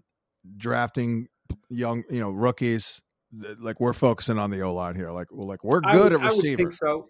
drafting 0.56 1.28
young, 1.68 2.04
you 2.10 2.20
know, 2.20 2.30
rookies, 2.30 3.00
like 3.60 3.80
we're 3.80 3.92
focusing 3.92 4.38
on 4.38 4.50
the 4.50 4.60
O 4.62 4.74
line 4.74 4.94
here. 4.94 5.10
Like, 5.10 5.30
we're 5.30 5.44
like 5.46 5.64
we're 5.64 5.80
good 5.80 6.12
would- 6.12 6.12
at 6.12 6.20
I 6.20 6.24
would 6.28 6.36
receiver. 6.36 6.56
think 6.56 6.72
so. 6.74 7.08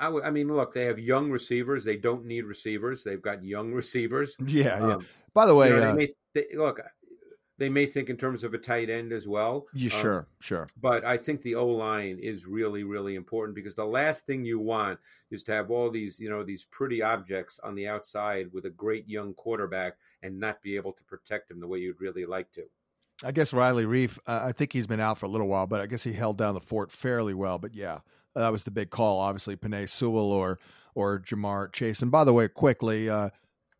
I 0.00 0.30
mean, 0.30 0.48
look, 0.48 0.72
they 0.72 0.84
have 0.84 0.98
young 0.98 1.30
receivers. 1.30 1.84
They 1.84 1.96
don't 1.96 2.24
need 2.24 2.44
receivers. 2.44 3.02
They've 3.02 3.22
got 3.22 3.44
young 3.44 3.72
receivers. 3.72 4.36
Yeah, 4.46 4.78
yeah. 4.78 4.94
Um, 4.94 5.06
By 5.34 5.46
the 5.46 5.54
way, 5.54 5.68
you 5.68 5.76
know, 5.76 5.82
uh, 5.82 5.86
they 5.86 5.98
may 5.98 6.08
they, 6.34 6.46
look. 6.56 6.80
They 7.58 7.68
may 7.68 7.86
think 7.86 8.08
in 8.08 8.16
terms 8.16 8.44
of 8.44 8.54
a 8.54 8.58
tight 8.58 8.88
end 8.88 9.12
as 9.12 9.26
well. 9.26 9.66
you 9.74 9.90
Um, 9.92 10.00
sure, 10.00 10.28
sure. 10.38 10.66
but 10.80 11.04
I 11.04 11.16
think 11.16 11.42
the 11.42 11.56
O 11.56 11.66
line 11.66 12.20
is 12.20 12.46
really, 12.46 12.84
really 12.84 13.16
important 13.16 13.56
because 13.56 13.74
the 13.74 13.84
last 13.84 14.26
thing 14.26 14.44
you 14.44 14.60
want 14.60 15.00
is 15.32 15.42
to 15.44 15.52
have 15.52 15.72
all 15.72 15.90
these, 15.90 16.20
you 16.20 16.30
know, 16.30 16.44
these 16.44 16.64
pretty 16.70 17.02
objects 17.02 17.58
on 17.64 17.74
the 17.74 17.88
outside 17.88 18.48
with 18.52 18.66
a 18.66 18.70
great 18.70 19.08
young 19.08 19.34
quarterback 19.34 19.94
and 20.22 20.38
not 20.38 20.62
be 20.62 20.76
able 20.76 20.92
to 20.92 21.02
protect 21.02 21.50
him 21.50 21.58
the 21.58 21.66
way 21.66 21.80
you'd 21.80 22.00
really 22.00 22.24
like 22.24 22.52
to. 22.52 22.62
I 23.24 23.32
guess 23.32 23.52
Riley 23.52 23.84
Reiff. 23.84 24.18
Uh, 24.26 24.42
I 24.44 24.52
think 24.52 24.72
he's 24.72 24.86
been 24.86 25.00
out 25.00 25.18
for 25.18 25.26
a 25.26 25.28
little 25.28 25.48
while, 25.48 25.66
but 25.66 25.80
I 25.80 25.86
guess 25.86 26.04
he 26.04 26.12
held 26.12 26.38
down 26.38 26.54
the 26.54 26.60
fort 26.60 26.92
fairly 26.92 27.34
well. 27.34 27.58
But 27.58 27.74
yeah, 27.74 27.98
that 28.38 28.52
was 28.52 28.64
the 28.64 28.70
big 28.70 28.90
call. 28.90 29.20
Obviously, 29.20 29.56
Penei 29.56 29.88
Sewell 29.88 30.32
or 30.32 30.58
or 30.94 31.20
Ja'Marr 31.20 31.72
Chase. 31.72 32.02
And 32.02 32.10
by 32.10 32.24
the 32.24 32.32
way, 32.32 32.48
quickly, 32.48 33.08
uh, 33.08 33.30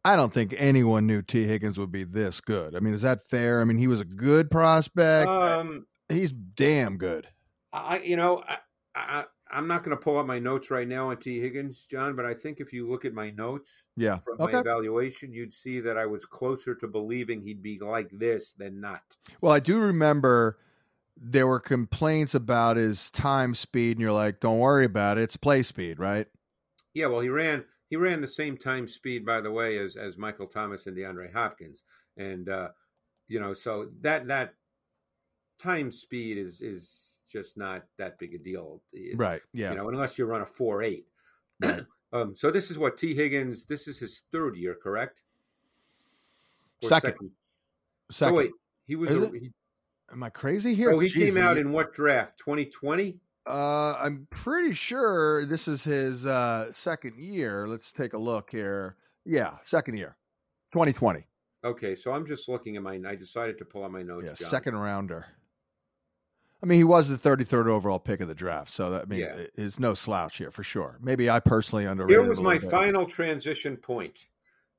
I 0.05 0.15
don't 0.17 0.33
think 0.33 0.55
anyone 0.57 1.07
knew 1.07 1.23
Tee 1.23 1.45
Higgins 1.47 1.79
would 1.79 1.91
be 1.91 2.05
this 2.05 2.41
good. 2.41 2.77
I 2.77 2.81
mean, 2.81 2.95
is 2.95 3.03
that 3.03 3.27
fair? 3.27 3.61
I 3.61 3.65
mean, 3.65 3.79
he 3.79 3.89
was 3.89 4.01
a 4.01 4.05
good 4.05 4.51
prospect. 4.51 5.29
Um, 5.29 5.87
he's 6.09 6.31
damn 6.33 6.97
good. 6.97 7.29
I, 7.73 7.99
you 8.01 8.17
know, 8.17 8.43
I, 8.49 8.57
I, 8.95 9.25
I'm 9.51 9.67
not 9.67 9.83
going 9.83 9.97
to 9.97 10.03
pull 10.03 10.19
up 10.19 10.27
my 10.27 10.39
notes 10.39 10.71
right 10.71 10.87
now 10.87 11.11
on 11.11 11.17
Tee 11.17 11.41
Higgins, 11.41 11.87
John, 11.91 12.15
but 12.15 12.25
I 12.25 12.35
think 12.35 12.61
if 12.61 12.73
you 12.73 12.89
look 12.89 13.05
at 13.05 13.15
my 13.15 13.31
notes 13.31 13.85
Yeah. 13.97 14.19
from 14.19 14.37
my 14.39 14.61
evaluation, 14.61 15.33
you'd 15.33 15.55
see 15.55 15.81
that 15.81 15.99
I 15.99 16.07
was 16.07 16.25
closer 16.25 16.75
to 16.77 16.87
believing 16.87 17.43
he'd 17.43 17.63
be 17.63 17.79
like 17.79 18.11
this 18.13 18.53
than 18.53 18.81
not. 18.81 19.03
Well, 19.41 19.53
I 19.53 19.61
do 19.61 19.79
remember 19.81 20.59
there 21.21 21.47
were 21.47 21.61
complaints 21.61 22.35
about 22.35 22.77
his 22.77 23.11
time 23.11 23.55
speed, 23.55 23.93
and 23.93 24.01
you're 24.01 24.13
like, 24.13 24.41
don't 24.41 24.59
worry 24.59 24.85
about 24.85 25.19
it. 25.19 25.23
It's 25.23 25.37
play 25.37 25.63
speed, 25.63 25.99
right? 25.99 26.27
Yeah, 26.95 27.07
well, 27.07 27.21
he 27.21 27.29
ran 27.29 27.65
he 27.91 27.97
ran 27.97 28.21
the 28.21 28.29
same 28.29 28.57
time 28.57 28.87
speed, 28.87 29.25
by 29.25 29.41
the 29.41 29.51
way, 29.51 29.79
as 29.79 29.97
as 29.97 30.19
Michael 30.19 30.47
Thomas 30.47 30.87
and 30.87 30.97
DeAndre 30.97 31.33
Hopkins, 31.33 31.83
and 32.17 32.49
uh, 32.49 32.69
you 33.27 33.41
know, 33.41 33.55
so 33.55 33.89
that 34.01 34.27
that 34.29 34.55
time 35.61 35.91
speed 35.91 36.39
is 36.39 36.61
is 36.61 37.19
just 37.31 37.57
not 37.57 37.85
that 37.99 38.19
big 38.19 38.35
a 38.35 38.39
deal. 38.39 38.83
It, 38.93 39.19
right. 39.19 39.43
Yeah. 39.53 39.71
You 39.71 39.77
know, 39.77 39.89
unless 39.89 40.19
you 40.19 40.27
run 40.27 40.43
a 40.43 40.47
four 40.47 40.83
eight. 40.83 41.07
um, 42.13 42.35
so 42.35 42.51
this 42.51 42.71
is 42.71 42.79
what 42.79 42.97
Tee 42.97 43.15
Higgins. 43.15 43.65
This 43.67 43.89
is 43.89 43.99
his 43.99 44.23
third 44.33 44.57
year, 44.57 44.77
correct? 44.81 45.23
Or 46.83 46.89
second. 46.89 47.13
second. 47.13 47.31
second. 48.13 48.35
Wait, 48.35 48.51
he 48.87 48.97
was. 48.97 49.11
A, 49.11 49.31
he, 49.31 49.51
Am 50.11 50.23
I 50.23 50.31
crazy 50.31 50.75
here? 50.75 50.91
Oh, 50.93 50.99
he 50.99 51.09
Jeez, 51.09 51.27
came 51.27 51.37
out 51.37 51.59
in 51.59 51.73
what 51.73 51.93
draft? 51.95 52.39
Twenty 52.39 52.65
twenty. 52.65 53.19
Uh, 53.47 53.97
I'm 53.99 54.27
pretty 54.31 54.75
sure 54.75 55.47
this 55.47 55.69
is 55.69 55.83
his 55.83 56.27
uh, 56.27 56.71
second 56.73 57.17
year. 57.17 57.67
Let's 57.67 57.93
take 57.93 58.13
a 58.13 58.19
look 58.19 58.51
here. 58.51 58.97
Yeah, 59.25 59.55
second 59.65 59.97
year, 59.97 60.17
2020. 60.73 61.27
Okay, 61.65 61.97
so 61.97 62.13
I'm 62.13 62.27
just 62.27 62.49
looking 62.49 62.77
at 62.77 62.83
my. 62.83 63.01
I 63.07 63.15
decided 63.15 63.59
to 63.59 63.65
pull 63.65 63.85
out 63.85 63.91
my 63.91 64.03
notes. 64.03 64.27
Yeah, 64.27 64.35
John. 64.35 64.49
second 64.49 64.77
rounder. 64.77 65.27
I 66.63 66.67
mean, 66.67 66.79
he 66.79 66.85
was 66.85 67.09
the 67.09 67.17
33rd 67.17 67.69
overall 67.69 68.01
pick 68.01 68.21
of 68.21 68.29
the 68.29 68.35
draft, 68.35 68.73
so 68.73 68.91
that 68.91 69.03
I 69.03 69.05
mean, 69.05 69.21
yeah. 69.21 69.45
it's 69.55 69.79
no 69.79 69.95
slouch 69.95 70.39
here 70.39 70.51
for 70.51 70.65
sure. 70.65 70.99
Maybe 71.01 71.31
I 71.31 71.41
personally 71.41 71.85
underrated. 71.85 72.21
Here 72.21 72.29
was 72.29 72.41
my 72.41 72.59
bit. 72.59 72.71
final 72.71 73.07
transition 73.07 73.77
point. 73.77 74.27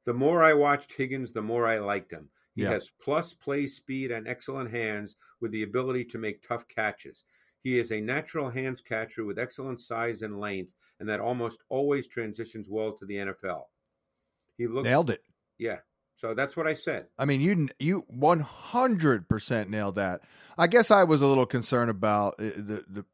The 0.05 0.13
more 0.13 0.43
I 0.43 0.53
watched 0.53 0.93
Higgins, 0.93 1.31
the 1.31 1.41
more 1.41 1.67
I 1.67 1.79
liked 1.79 2.12
him. 2.12 2.29
He 2.56 2.63
yeah. 2.63 2.72
has 2.72 2.91
plus 3.01 3.34
play 3.34 3.68
speed 3.68 4.12
and 4.12 4.27
excellent 4.27 4.72
hands 4.72 5.15
with 5.39 5.51
the 5.51 5.63
ability 5.63 6.06
to 6.06 6.18
make 6.18 6.48
tough 6.48 6.68
catches. 6.68 7.24
He 7.62 7.77
is 7.77 7.91
a 7.91 8.01
natural 8.01 8.50
hands 8.50 8.82
catcher 8.82 9.25
with 9.25 9.39
excellent 9.39 9.79
size 9.79 10.22
and 10.22 10.39
length, 10.39 10.72
and 11.00 11.08
that 11.10 11.20
almost 11.20 11.60
always 11.70 12.08
transitions 12.08 12.68
well 12.70 12.94
to 12.94 13.06
the 13.06 13.15
NFL. 13.15 13.63
He 14.58 14.68
looks 14.68 14.86
nailed 14.86 15.10
it. 15.10 15.24
Yeah, 15.58 15.77
so 16.15 16.34
that's 16.34 16.58
what 16.58 16.68
I 16.68 16.74
said. 16.74 17.08
I 17.18 17.25
mean, 17.25 17.41
you 17.41 17.70
you 17.79 18.06
one 18.08 18.41
hundred 18.41 19.29
percent 19.29 19.70
nailed 19.70 19.96
that. 19.96 20.22
I 20.58 20.68
guess 20.68 20.91
I 20.91 21.03
was 21.06 21.22
a 21.22 21.27
little 21.27 21.46
concerned 21.46 21.89
about 21.89 22.36
uh, 22.39 22.51
the 22.56 22.84
the 22.89 23.06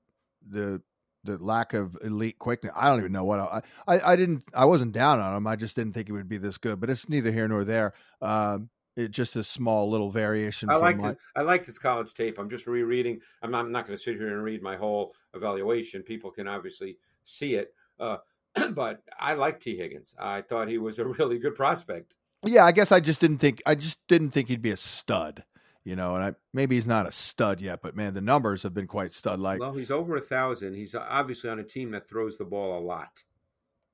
the 0.48 0.82
the 1.24 1.38
lack 1.38 1.74
of 1.74 1.98
elite 2.04 2.40
quickness. 2.40 2.74
I 2.76 2.90
don't 2.90 3.00
even 3.00 3.12
know 3.12 3.24
what 3.24 3.40
I, 3.40 3.62
I, 3.88 4.14
I 4.14 4.16
didn't 4.16 4.44
I 4.54 4.66
wasn't 4.66 4.94
down 4.94 5.20
on 5.20 5.36
him. 5.36 5.48
I 5.48 5.56
just 5.56 5.76
didn't 5.76 5.94
think 5.94 6.08
he 6.08 6.14
would 6.14 6.30
be 6.30 6.38
this 6.38 6.58
good. 6.58 6.80
But 6.80 6.90
it's 6.90 7.10
neither 7.10 7.32
here 7.32 7.48
nor 7.48 7.64
there. 7.64 7.94
Um, 8.22 8.70
it 8.96 9.12
just 9.12 9.36
a 9.36 9.44
small 9.44 9.90
little 9.90 10.10
variation. 10.10 10.70
I 10.70 10.76
liked 10.76 11.02
my... 11.02 11.12
it. 11.12 11.18
I 11.36 11.42
liked 11.42 11.66
his 11.66 11.78
college 11.78 12.14
tape. 12.14 12.40
I'm 12.40 12.50
just 12.50 12.68
rereading. 12.68 13.20
I'm 13.42 13.52
not, 13.52 13.66
I'm 13.66 13.72
not 13.72 13.86
going 13.86 13.98
to 13.98 14.04
sit 14.04 14.16
here 14.18 14.34
and 14.34 14.44
read 14.44 14.62
my 14.62 14.78
whole 14.78 15.14
evaluation. 15.34 16.02
People 16.02 16.32
can 16.32 16.48
obviously 16.48 16.98
see 17.24 17.56
it. 17.56 17.74
Uh, 18.00 18.18
but 18.72 19.02
I 19.20 19.34
like 19.34 19.60
Tee 19.60 19.78
Higgins. 19.78 20.16
I 20.18 20.42
thought 20.42 20.70
he 20.70 20.78
was 20.78 21.00
a 21.00 21.06
really 21.20 21.40
good 21.40 21.56
prospect. 21.56 22.16
Yeah, 22.46 22.66
I 22.66 22.72
guess 22.72 22.92
I 22.92 23.00
just 23.00 23.20
didn't 23.20 23.40
think 23.40 23.62
I 23.66 23.76
just 23.76 23.98
didn't 24.08 24.32
think 24.32 24.50
he'd 24.50 24.62
be 24.62 24.72
a 24.72 24.78
stud, 24.78 25.44
you 25.84 25.96
know. 25.96 26.16
And 26.16 26.24
I 26.24 26.34
maybe 26.54 26.76
he's 26.76 26.86
not 26.86 27.08
a 27.08 27.12
stud 27.12 27.60
yet, 27.60 27.82
but 27.82 27.96
man, 27.96 28.14
the 28.14 28.22
numbers 28.22 28.62
have 28.64 28.74
been 28.74 28.88
quite 28.88 29.14
stud 29.14 29.40
like. 29.40 29.60
Well, 29.60 29.74
he's 29.74 29.90
over 29.90 30.16
a 30.16 30.22
thousand. 30.22 30.76
He's 30.76 30.94
obviously 30.94 31.50
on 31.50 31.60
a 31.60 31.64
team 31.64 31.92
that 31.92 32.08
throws 32.08 32.38
the 32.38 32.46
ball 32.46 32.78
a 32.78 32.84
lot. 32.86 33.24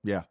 Yeah, 0.04 0.24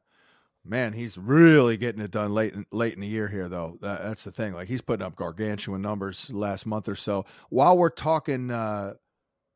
man, 0.65 0.93
he's 0.93 1.17
really 1.17 1.77
getting 1.77 2.01
it 2.01 2.11
done 2.11 2.33
late 2.35 2.55
in, 2.55 2.67
late 2.73 2.95
in 2.95 3.01
the 3.01 3.07
year 3.07 3.29
here, 3.29 3.49
though. 3.49 3.79
That, 3.81 4.03
that's 4.03 4.25
the 4.25 4.33
thing. 4.33 4.53
Like 4.53 4.69
he's 4.69 4.83
putting 4.83 5.05
up 5.05 5.17
gargantuan 5.17 5.83
numbers 5.83 6.31
last 6.31 6.67
month 6.67 6.89
or 6.89 6.95
so. 6.95 7.25
While 7.49 7.79
we're 7.79 7.91
talking 7.91 8.51
uh, 8.51 8.95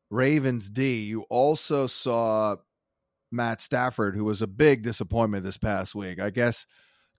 Ravens 0.09 0.69
D, 0.69 1.03
you 1.03 1.21
also 1.23 1.87
saw 1.87 2.55
Matt 3.31 3.61
Stafford, 3.61 4.15
who 4.15 4.23
was 4.23 4.41
a 4.41 4.47
big 4.47 4.83
disappointment 4.83 5.43
this 5.43 5.57
past 5.57 5.95
week. 5.95 6.19
I 6.19 6.29
guess 6.29 6.65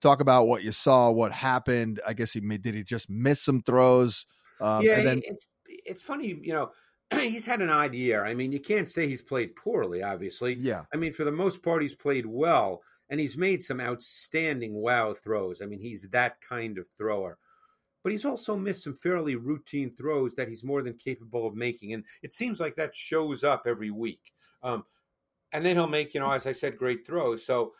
talk 0.01 0.19
about 0.19 0.47
what 0.47 0.63
you 0.63 0.71
saw, 0.71 1.09
what 1.11 1.31
happened. 1.31 2.01
I 2.05 2.13
guess 2.13 2.33
he 2.33 2.39
did 2.39 2.75
he 2.75 2.83
just 2.83 3.09
miss 3.09 3.41
some 3.41 3.61
throws? 3.61 4.25
Um, 4.59 4.83
yeah, 4.83 5.01
then, 5.01 5.21
it's 5.23 5.47
it's 5.67 6.01
funny, 6.01 6.37
you 6.41 6.53
know. 6.53 6.71
He's 7.13 7.45
had 7.45 7.61
an 7.61 7.69
odd 7.69 7.93
year. 7.93 8.25
I 8.25 8.33
mean, 8.33 8.51
you 8.51 8.59
can't 8.59 8.89
say 8.89 9.07
he's 9.07 9.21
played 9.21 9.55
poorly. 9.55 10.03
Obviously, 10.03 10.55
yeah. 10.55 10.83
I 10.93 10.97
mean, 10.97 11.13
for 11.13 11.23
the 11.23 11.31
most 11.31 11.63
part, 11.63 11.81
he's 11.81 11.95
played 11.95 12.25
well, 12.25 12.81
and 13.09 13.19
he's 13.19 13.37
made 13.37 13.63
some 13.63 13.79
outstanding 13.79 14.73
wow 14.73 15.13
throws. 15.13 15.61
I 15.61 15.65
mean, 15.65 15.79
he's 15.79 16.09
that 16.09 16.41
kind 16.41 16.77
of 16.77 16.87
thrower 16.89 17.37
but 18.07 18.13
he's 18.13 18.23
also 18.23 18.55
missed 18.55 18.85
some 18.85 18.93
fairly 18.95 19.35
routine 19.35 19.93
throws 19.93 20.33
that 20.35 20.47
he's 20.47 20.63
more 20.63 20.81
than 20.81 20.93
capable 20.93 21.45
of 21.45 21.55
making. 21.55 21.91
And 21.91 22.05
it 22.23 22.33
seems 22.33 22.57
like 22.57 22.77
that 22.77 22.95
shows 22.95 23.43
up 23.43 23.63
every 23.67 23.91
week. 23.91 24.31
Um, 24.63 24.85
and 25.51 25.65
then 25.65 25.75
he'll 25.75 25.87
make, 25.87 26.13
you 26.13 26.21
know, 26.21 26.31
as 26.31 26.47
I 26.47 26.53
said, 26.53 26.77
great 26.77 27.05
throws. 27.05 27.45
So 27.45 27.73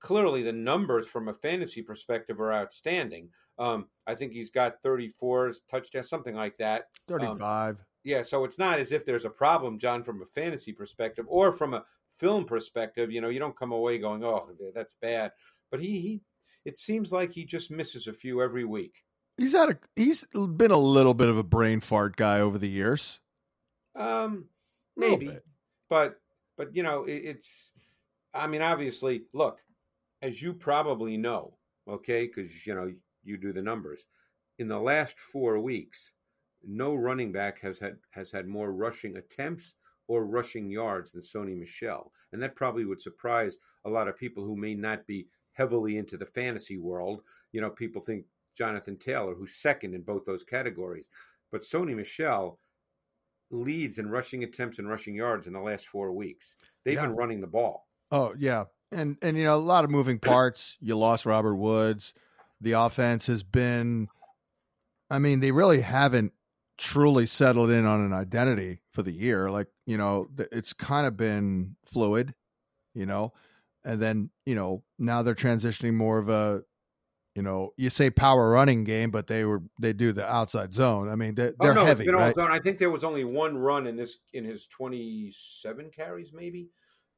clearly 0.00 0.42
the 0.42 0.54
numbers 0.54 1.06
from 1.06 1.28
a 1.28 1.34
fantasy 1.34 1.82
perspective 1.82 2.40
are 2.40 2.50
outstanding. 2.50 3.28
Um, 3.58 3.88
I 4.06 4.14
think 4.14 4.32
he's 4.32 4.48
got 4.48 4.82
34 4.82 5.52
touchdowns, 5.68 6.08
something 6.08 6.34
like 6.34 6.56
that. 6.56 6.88
Um, 7.12 7.20
35. 7.20 7.74
Um, 7.74 7.78
yeah, 8.04 8.22
so 8.22 8.44
it's 8.44 8.58
not 8.58 8.78
as 8.78 8.90
if 8.90 9.04
there's 9.04 9.26
a 9.26 9.30
problem, 9.30 9.78
John, 9.78 10.02
from 10.02 10.22
a 10.22 10.26
fantasy 10.26 10.72
perspective 10.72 11.26
or 11.28 11.52
from 11.52 11.74
a 11.74 11.84
film 12.16 12.44
perspective. 12.44 13.10
You 13.10 13.20
know, 13.20 13.28
you 13.28 13.38
don't 13.38 13.58
come 13.58 13.72
away 13.72 13.98
going, 13.98 14.24
"Oh, 14.24 14.48
that's 14.74 14.94
bad," 15.00 15.32
but 15.70 15.80
he, 15.80 16.00
he 16.00 16.22
it 16.64 16.78
seems 16.78 17.12
like 17.12 17.32
he 17.32 17.44
just 17.44 17.70
misses 17.70 18.06
a 18.06 18.12
few 18.12 18.42
every 18.42 18.64
week. 18.64 18.94
He's 19.36 19.52
had 19.52 19.70
a 19.70 19.78
he's 19.96 20.24
been 20.32 20.70
a 20.70 20.78
little 20.78 21.14
bit 21.14 21.28
of 21.28 21.36
a 21.36 21.42
brain 21.42 21.80
fart 21.80 22.16
guy 22.16 22.40
over 22.40 22.58
the 22.58 22.68
years. 22.68 23.20
Um, 23.96 24.46
maybe, 24.96 25.38
but 25.90 26.20
but 26.56 26.74
you 26.74 26.82
know, 26.82 27.04
it, 27.04 27.22
it's. 27.24 27.72
I 28.32 28.48
mean, 28.48 28.62
obviously, 28.62 29.24
look, 29.32 29.60
as 30.22 30.42
you 30.42 30.54
probably 30.54 31.16
know, 31.16 31.56
okay, 31.88 32.26
because 32.26 32.66
you 32.66 32.74
know 32.74 32.92
you 33.22 33.36
do 33.36 33.52
the 33.52 33.62
numbers. 33.62 34.06
In 34.58 34.68
the 34.68 34.78
last 34.78 35.18
four 35.18 35.58
weeks, 35.58 36.12
no 36.62 36.94
running 36.94 37.32
back 37.32 37.60
has 37.60 37.78
had 37.78 37.96
has 38.10 38.30
had 38.30 38.46
more 38.46 38.72
rushing 38.72 39.16
attempts 39.16 39.74
or 40.08 40.26
rushing 40.26 40.70
yards 40.70 41.12
than 41.12 41.22
Sony 41.22 41.56
Michel. 41.56 42.12
and 42.32 42.42
that 42.42 42.56
probably 42.56 42.84
would 42.84 43.00
surprise 43.00 43.56
a 43.84 43.90
lot 43.90 44.08
of 44.08 44.18
people 44.18 44.44
who 44.44 44.56
may 44.56 44.74
not 44.74 45.06
be 45.06 45.28
heavily 45.52 45.96
into 45.96 46.16
the 46.16 46.26
fantasy 46.26 46.78
world. 46.78 47.22
You 47.52 47.60
know, 47.60 47.70
people 47.70 48.02
think 48.02 48.24
Jonathan 48.56 48.96
Taylor, 48.96 49.34
who's 49.34 49.54
second 49.54 49.94
in 49.94 50.02
both 50.02 50.24
those 50.24 50.44
categories, 50.44 51.08
but 51.50 51.62
Sony 51.62 51.94
Michel 51.94 52.58
leads 53.50 53.98
in 53.98 54.10
rushing 54.10 54.42
attempts 54.42 54.78
and 54.78 54.88
rushing 54.88 55.14
yards 55.14 55.46
in 55.46 55.52
the 55.52 55.60
last 55.60 55.86
four 55.86 56.12
weeks. 56.12 56.56
They've 56.84 56.94
yeah. 56.94 57.06
been 57.06 57.16
running 57.16 57.40
the 57.40 57.46
ball. 57.46 57.86
Oh 58.10 58.34
yeah, 58.38 58.64
and 58.92 59.16
and 59.22 59.36
you 59.36 59.44
know 59.44 59.54
a 59.54 59.56
lot 59.56 59.84
of 59.84 59.90
moving 59.90 60.18
parts. 60.18 60.76
You 60.80 60.96
lost 60.96 61.26
Robert 61.26 61.56
Woods. 61.56 62.14
The 62.60 62.72
offense 62.72 63.26
has 63.28 63.42
been. 63.42 64.08
I 65.10 65.18
mean, 65.18 65.40
they 65.40 65.52
really 65.52 65.80
haven't 65.80 66.32
truly 66.78 67.26
settled 67.26 67.70
in 67.70 67.86
on 67.86 68.00
an 68.00 68.12
identity 68.12 68.80
for 68.90 69.02
the 69.02 69.12
year. 69.12 69.50
Like 69.50 69.68
you 69.86 69.96
know, 69.96 70.28
it's 70.38 70.72
kind 70.72 71.06
of 71.06 71.16
been 71.16 71.76
fluid. 71.84 72.34
You 72.94 73.06
know, 73.06 73.32
and 73.84 74.00
then 74.00 74.30
you 74.46 74.54
know 74.54 74.82
now 74.98 75.22
they're 75.22 75.34
transitioning 75.34 75.94
more 75.94 76.18
of 76.18 76.28
a 76.28 76.62
you 77.34 77.42
know, 77.42 77.72
you 77.76 77.90
say 77.90 78.10
power 78.10 78.50
running 78.50 78.84
game, 78.84 79.10
but 79.10 79.26
they 79.26 79.44
were 79.44 79.62
they 79.80 79.92
do 79.92 80.12
the 80.12 80.30
outside 80.30 80.72
zone. 80.72 81.08
I 81.08 81.16
mean, 81.16 81.30
oh, 81.30 81.34
they're, 81.34 81.54
they're 81.58 81.70
oh, 81.72 81.74
no, 81.74 81.84
heavy. 81.84 82.08
Right? 82.08 82.36
I 82.38 82.60
think 82.60 82.78
there 82.78 82.90
was 82.90 83.02
only 83.02 83.24
one 83.24 83.56
run 83.56 83.86
in 83.86 83.96
this 83.96 84.18
in 84.32 84.44
his 84.44 84.66
twenty 84.66 85.32
seven 85.34 85.90
carries, 85.90 86.32
maybe, 86.32 86.68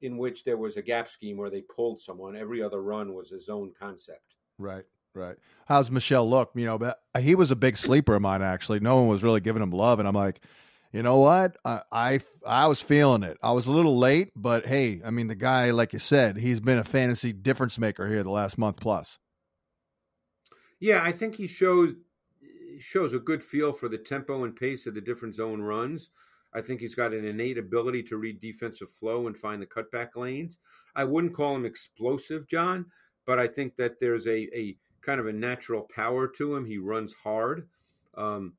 in 0.01 0.17
which 0.17 0.45
there 0.45 0.57
was 0.57 0.79
a 0.79 0.83
gap 0.83 1.09
scheme 1.09 1.37
where 1.37 1.51
they 1.51 1.61
pulled 1.61 2.01
someone. 2.01 2.35
Every 2.35 2.63
other 2.63 2.83
run 2.83 3.13
was 3.13 3.31
a 3.33 3.39
zone 3.39 3.73
concept. 3.79 4.37
Right, 4.59 4.85
right. 5.16 5.37
How's 5.66 5.90
Michel 5.90 6.28
look? 6.28 6.50
You 6.54 6.66
know, 6.66 6.78
but 6.78 7.00
he 7.18 7.35
was 7.35 7.50
a 7.50 7.56
big 7.56 7.76
sleeper 7.76 8.14
of 8.14 8.23
mine. 8.23 8.42
Actually, 8.42 8.80
no 8.80 8.96
one 8.96 9.08
was 9.08 9.23
really 9.23 9.40
giving 9.40 9.62
him 9.62 9.70
love, 9.70 9.99
and 9.99 10.06
I'm 10.06 10.14
like, 10.14 10.40
you 10.92 11.02
know 11.02 11.18
what? 11.18 11.56
I, 11.64 11.82
I, 11.90 12.20
I 12.46 12.66
was 12.68 12.80
feeling 12.80 13.23
it. 13.23 13.37
I 13.42 13.52
was 13.52 13.66
a 13.66 13.73
little 13.73 13.99
late, 13.99 14.30
but 14.37 14.66
hey, 14.66 15.00
I 15.04 15.11
mean, 15.11 15.26
the 15.26 15.35
guy, 15.35 15.70
like 15.70 15.92
you 15.92 15.99
said, 15.99 16.37
he's 16.37 16.61
been 16.61 16.78
a 16.78 16.85
fantasy 16.85 17.32
difference 17.32 17.78
maker 17.78 18.06
here 18.08 18.23
the 18.23 18.30
last 18.30 18.56
month 18.56 18.80
plus. 18.80 19.18
Yeah, 20.78 21.02
I 21.02 21.12
think 21.12 21.35
he 21.35 21.46
shows 21.46 21.94
shows 22.78 23.14
a 23.14 23.18
good 23.18 23.42
feel 23.42 23.73
for 23.73 23.88
the 23.88 23.99
tempo 23.99 24.44
and 24.44 24.54
pace 24.54 24.87
of 24.87 24.94
the 24.94 25.00
different 25.00 25.35
zone 25.35 25.62
runs. 25.62 26.11
I 26.54 26.61
think 26.61 26.80
he's 26.80 26.94
got 26.94 27.12
an 27.12 27.25
innate 27.25 27.58
ability 27.58 28.02
to 28.04 28.16
read 28.16 28.40
defensive 28.40 28.90
flow 28.90 29.26
and 29.26 29.37
find 29.37 29.61
the 29.61 29.66
cutback 29.66 30.16
lanes. 30.16 30.58
I 30.94 31.04
wouldn't 31.04 31.35
call 31.35 31.56
him 31.56 31.66
explosive, 31.66 32.49
John, 32.49 32.87
but 33.26 33.38
I 33.38 33.46
think 33.46 33.76
that 33.76 34.00
there's 34.00 34.26
a, 34.26 34.49
a 34.56 34.76
kind 35.07 35.21
of 35.21 35.27
a 35.27 35.33
natural 35.33 35.83
power 35.83 36.27
to 36.27 36.57
him. 36.57 36.67
He 36.67 36.79
runs 36.79 37.15
hard. 37.15 37.69
Um, 38.17 38.55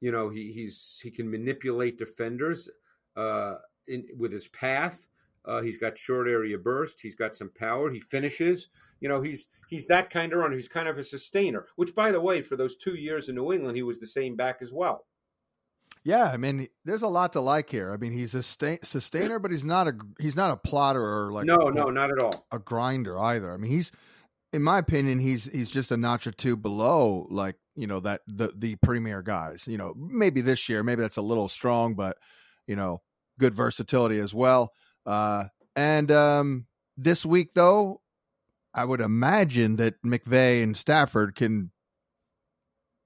you 0.00 0.12
know, 0.12 0.28
he, 0.28 0.52
he's 0.52 0.98
he 1.02 1.10
can 1.10 1.30
manipulate 1.30 1.98
defenders 1.98 2.68
uh, 3.16 3.56
in, 3.86 4.06
with 4.18 4.32
his 4.32 4.48
path. 4.48 5.06
Uh, 5.44 5.62
he's 5.62 5.78
got 5.78 5.96
short 5.96 6.28
area 6.28 6.58
burst. 6.58 7.00
He's 7.00 7.14
got 7.14 7.34
some 7.34 7.50
power. 7.50 7.90
He 7.90 8.00
finishes. 8.00 8.68
You 9.00 9.08
know, 9.08 9.22
he's 9.22 9.48
he's 9.68 9.86
that 9.86 10.10
kind 10.10 10.32
of 10.32 10.40
runner. 10.40 10.56
He's 10.56 10.68
kind 10.68 10.88
of 10.88 10.98
a 10.98 11.04
sustainer. 11.04 11.66
Which, 11.76 11.94
by 11.94 12.12
the 12.12 12.20
way, 12.20 12.42
for 12.42 12.56
those 12.56 12.76
two 12.76 12.96
years 12.96 13.28
in 13.28 13.36
New 13.36 13.52
England, 13.52 13.76
he 13.76 13.82
was 13.82 13.98
the 13.98 14.06
same 14.06 14.36
back 14.36 14.58
as 14.60 14.72
well. 14.72 15.06
Yeah, 16.04 16.26
I 16.26 16.36
mean, 16.36 16.68
there's 16.84 17.02
a 17.02 17.08
lot 17.08 17.32
to 17.32 17.40
like 17.40 17.70
here. 17.70 17.92
I 17.92 17.96
mean, 17.96 18.12
he's 18.12 18.34
a 18.34 18.42
sustainer, 18.42 19.38
but 19.38 19.50
he's 19.50 19.64
not 19.64 19.88
a 19.88 19.94
he's 20.18 20.36
not 20.36 20.52
a 20.52 20.56
plotter 20.56 21.02
or 21.02 21.32
like 21.32 21.46
no, 21.46 21.56
a, 21.56 21.72
no, 21.72 21.90
not 21.90 22.10
at 22.10 22.22
all 22.22 22.46
a 22.52 22.58
grinder 22.58 23.18
either. 23.18 23.52
I 23.52 23.56
mean, 23.56 23.70
he's 23.70 23.90
in 24.52 24.62
my 24.62 24.78
opinion, 24.78 25.18
he's 25.18 25.44
he's 25.44 25.70
just 25.70 25.92
a 25.92 25.96
notch 25.96 26.26
or 26.26 26.32
two 26.32 26.56
below, 26.56 27.26
like 27.30 27.56
you 27.76 27.86
know 27.86 28.00
that 28.00 28.22
the 28.26 28.52
the 28.56 28.76
premier 28.76 29.22
guys. 29.22 29.66
You 29.66 29.78
know, 29.78 29.94
maybe 29.96 30.40
this 30.40 30.68
year, 30.68 30.82
maybe 30.82 31.02
that's 31.02 31.16
a 31.16 31.22
little 31.22 31.48
strong, 31.48 31.94
but 31.94 32.16
you 32.66 32.76
know, 32.76 33.02
good 33.38 33.54
versatility 33.54 34.18
as 34.18 34.32
well. 34.32 34.72
Uh, 35.04 35.44
and 35.76 36.10
um, 36.10 36.66
this 36.96 37.24
week, 37.24 37.50
though, 37.54 38.00
I 38.74 38.84
would 38.84 39.00
imagine 39.00 39.76
that 39.76 40.02
McVay 40.02 40.62
and 40.62 40.76
Stafford 40.76 41.34
can 41.34 41.70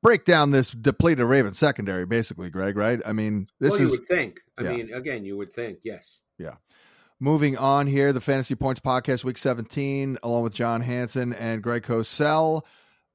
break 0.02 0.25
down 0.25 0.50
this 0.50 0.70
depleted 0.70 1.25
Raven 1.25 1.54
secondary, 1.54 2.06
basically, 2.06 2.50
Greg. 2.50 2.76
Right? 2.76 3.00
I 3.04 3.12
mean, 3.12 3.49
this 3.58 3.72
well, 3.72 3.80
is. 3.82 3.92
You 3.92 3.99
would 3.99 4.08
think. 4.08 4.40
I 4.58 4.62
yeah. 4.62 4.70
mean, 4.70 4.94
again, 4.94 5.25
you 5.25 5.37
would 5.37 5.52
think. 5.52 5.80
Yes. 5.82 6.20
Yeah. 6.38 6.54
Moving 7.23 7.57
on 7.57 7.87
here, 7.87 8.12
the 8.12 8.21
Fantasy 8.21 8.57
Points 8.57 8.81
Podcast, 8.81 9.23
Week 9.23 9.38
17, 9.38 10.19
along 10.25 10.43
with 10.43 10.52
John 10.52 10.81
Hansen 10.81 11.33
and 11.35 11.62
Greg 11.62 11.85
Cosell. 11.85 12.62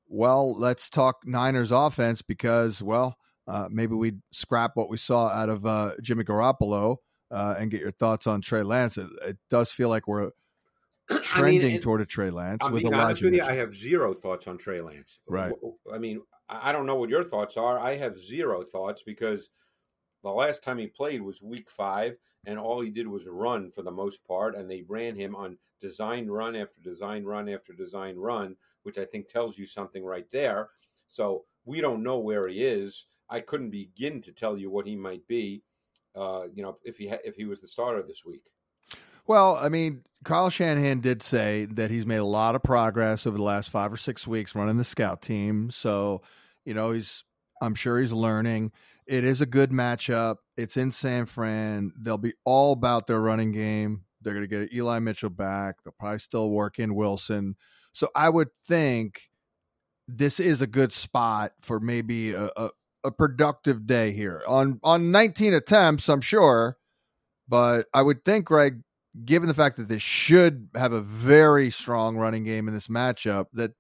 Well, 0.08 0.58
let's 0.58 0.90
talk 0.90 1.18
Niners 1.26 1.74
offense 1.74 2.22
because, 2.22 2.82
well, 2.82 3.18
uh, 3.50 3.68
maybe 3.70 3.96
we 3.96 4.14
scrap 4.32 4.78
what 4.78 4.88
we 4.88 4.96
saw 4.96 5.28
out 5.28 5.50
of 5.50 5.66
uh, 5.66 5.92
Jimmy 6.02 6.24
Garoppolo 6.24 6.96
uh, 7.32 7.56
and 7.60 7.70
get 7.70 7.82
your 7.82 7.92
thoughts 7.92 8.28
on 8.28 8.40
Trey 8.40 8.64
Lance. 8.64 8.98
It, 8.98 9.10
it 9.26 9.38
does 9.50 9.72
feel 9.72 9.90
like 9.90 10.08
we're 10.08 10.32
trending 11.24 11.62
I 11.66 11.72
mean, 11.74 11.82
toward 11.82 12.00
a 12.00 12.06
Trey 12.06 12.30
Lance 12.30 12.60
I'm 12.64 12.72
with 12.72 12.86
Elijah. 12.86 13.26
with 13.26 13.34
you, 13.34 13.44
I 13.44 13.56
have 13.56 13.74
zero 13.74 14.14
thoughts 14.14 14.48
on 14.48 14.58
Trey 14.58 14.80
Lance. 14.80 15.20
Right. 15.28 15.52
I 15.94 15.98
mean, 15.98 16.22
I 16.48 16.72
don't 16.72 16.86
know 16.86 16.96
what 16.96 17.10
your 17.10 17.26
thoughts 17.26 17.58
are. 17.58 17.78
I 17.78 17.98
have 17.98 18.18
zero 18.18 18.64
thoughts 18.64 19.04
because 19.06 19.50
the 20.24 20.32
last 20.32 20.64
time 20.64 20.78
he 20.78 20.88
played 20.88 21.22
was 21.22 21.42
week 21.42 21.70
five, 21.70 22.16
and 22.46 22.60
all 22.60 22.82
he 22.82 22.90
did 22.90 23.08
was 23.08 23.28
run 23.28 23.72
for 23.72 23.82
the 23.82 23.92
most 23.92 24.24
part, 24.26 24.56
and 24.56 24.70
they 24.70 24.84
ran 24.88 25.16
him 25.16 25.36
on 25.36 25.58
design 25.80 26.28
run 26.28 26.56
after 26.56 26.82
design 26.82 27.24
run 27.24 27.50
after 27.50 27.74
design 27.74 28.16
run, 28.18 28.56
which 28.84 28.98
I 28.98 29.06
think 29.06 29.28
tells 29.28 29.58
you 29.58 29.66
something 29.66 30.04
right 30.04 30.28
there. 30.32 30.70
So 31.08 31.46
we 31.66 31.82
don't 31.82 32.04
know 32.04 32.20
where 32.20 32.48
he 32.48 32.64
is. 32.64 33.06
I 33.30 33.42
couldn't 33.42 33.72
begin 33.72 34.22
to 34.22 34.32
tell 34.32 34.58
you 34.58 34.70
what 34.70 34.88
he 34.88 34.96
might 34.96 35.28
be. 35.28 35.64
Uh, 36.16 36.48
you 36.54 36.64
know, 36.64 36.78
if 36.84 36.98
he 36.98 37.08
ha- 37.08 37.18
if 37.24 37.36
he 37.36 37.46
was 37.46 37.62
the 37.62 37.68
starter 37.68 38.02
this 38.02 38.26
week. 38.26 38.50
Well, 39.28 39.56
I 39.56 39.68
mean, 39.68 40.04
Kyle 40.24 40.50
Shanahan 40.50 41.02
did 41.02 41.22
say 41.22 41.66
that 41.66 41.92
he's 41.92 42.06
made 42.06 42.18
a 42.18 42.26
lot 42.26 42.56
of 42.56 42.64
progress 42.64 43.28
over 43.28 43.38
the 43.38 43.44
last 43.44 43.70
five 43.70 43.92
or 43.92 43.98
six 43.98 44.26
weeks 44.26 44.56
running 44.56 44.78
the 44.78 44.86
scout 44.86 45.22
team. 45.22 45.70
So, 45.70 46.22
you 46.66 46.74
know, 46.74 46.92
he's 46.92 47.24
I'm 47.62 47.76
sure 47.76 48.00
he's 48.00 48.14
learning. 48.14 48.72
It 49.08 49.24
is 49.24 49.42
a 49.42 49.46
good 49.46 49.72
matchup. 49.72 50.38
It's 50.58 50.78
in 50.78 50.92
San 50.92 51.26
Fran. 51.26 51.92
They'll 51.98 52.18
be 52.18 52.34
all 52.44 52.74
about 52.74 53.08
their 53.08 53.22
running 53.22 53.52
game. 53.52 54.04
They're 54.22 54.34
going 54.34 54.48
to 54.48 54.60
get 54.60 54.74
Eli 54.74 55.00
Mitchell 55.00 55.30
back. 55.30 55.76
They'll 55.84 55.96
probably 55.98 56.20
still 56.20 56.50
work 56.50 56.80
in 56.80 56.96
Wilson. 56.96 57.56
So 57.94 58.10
I 58.16 58.30
would 58.30 58.50
think 58.68 59.22
this 60.08 60.40
is 60.40 60.62
a 60.62 60.68
good 60.68 60.92
spot 60.92 61.54
for 61.62 61.80
maybe 61.80 62.34
a, 62.34 62.50
a, 62.58 62.70
a 63.04 63.12
productive 63.12 63.86
day 63.86 64.12
here 64.12 64.42
on 64.48 64.80
on 64.84 65.12
19 65.12 65.54
attempts. 65.54 66.10
I'm 66.10 66.22
sure, 66.22 66.78
but 67.48 67.88
I 67.94 68.02
would 68.02 68.26
think, 68.26 68.46
Greg, 68.46 68.82
given 69.24 69.48
the 69.48 69.54
fact 69.54 69.78
that 69.78 69.88
they 69.88 69.98
should 69.98 70.70
have 70.76 70.94
a 70.94 71.02
very 71.02 71.72
strong 71.72 72.18
running 72.18 72.44
game 72.44 72.68
in 72.68 72.74
this 72.74 72.88
matchup, 72.88 73.46
that 73.54 73.72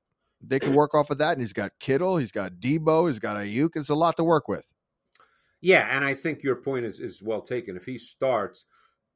they 0.42 0.60
can 0.60 0.74
work 0.74 0.94
off 0.94 1.10
of 1.10 1.18
that. 1.18 1.34
And 1.34 1.42
he's 1.42 1.54
got 1.54 1.72
Kittle, 1.80 2.18
he's 2.18 2.32
got 2.32 2.54
Deebo, 2.54 3.08
he's 3.08 3.20
got 3.20 3.38
Aiyuk. 3.38 3.72
It's 3.76 3.90
a 3.90 3.96
lot 3.96 4.18
to 4.18 4.24
work 4.24 4.48
with. 4.48 4.66
Yeah, 5.62 5.88
and 5.90 6.06
I 6.06 6.14
think 6.14 6.44
your 6.44 6.58
point 6.58 6.86
is 6.86 7.00
is 7.00 7.22
well 7.22 7.42
taken. 7.42 7.76
If 7.76 7.86
he 7.86 7.98
starts, 7.98 8.66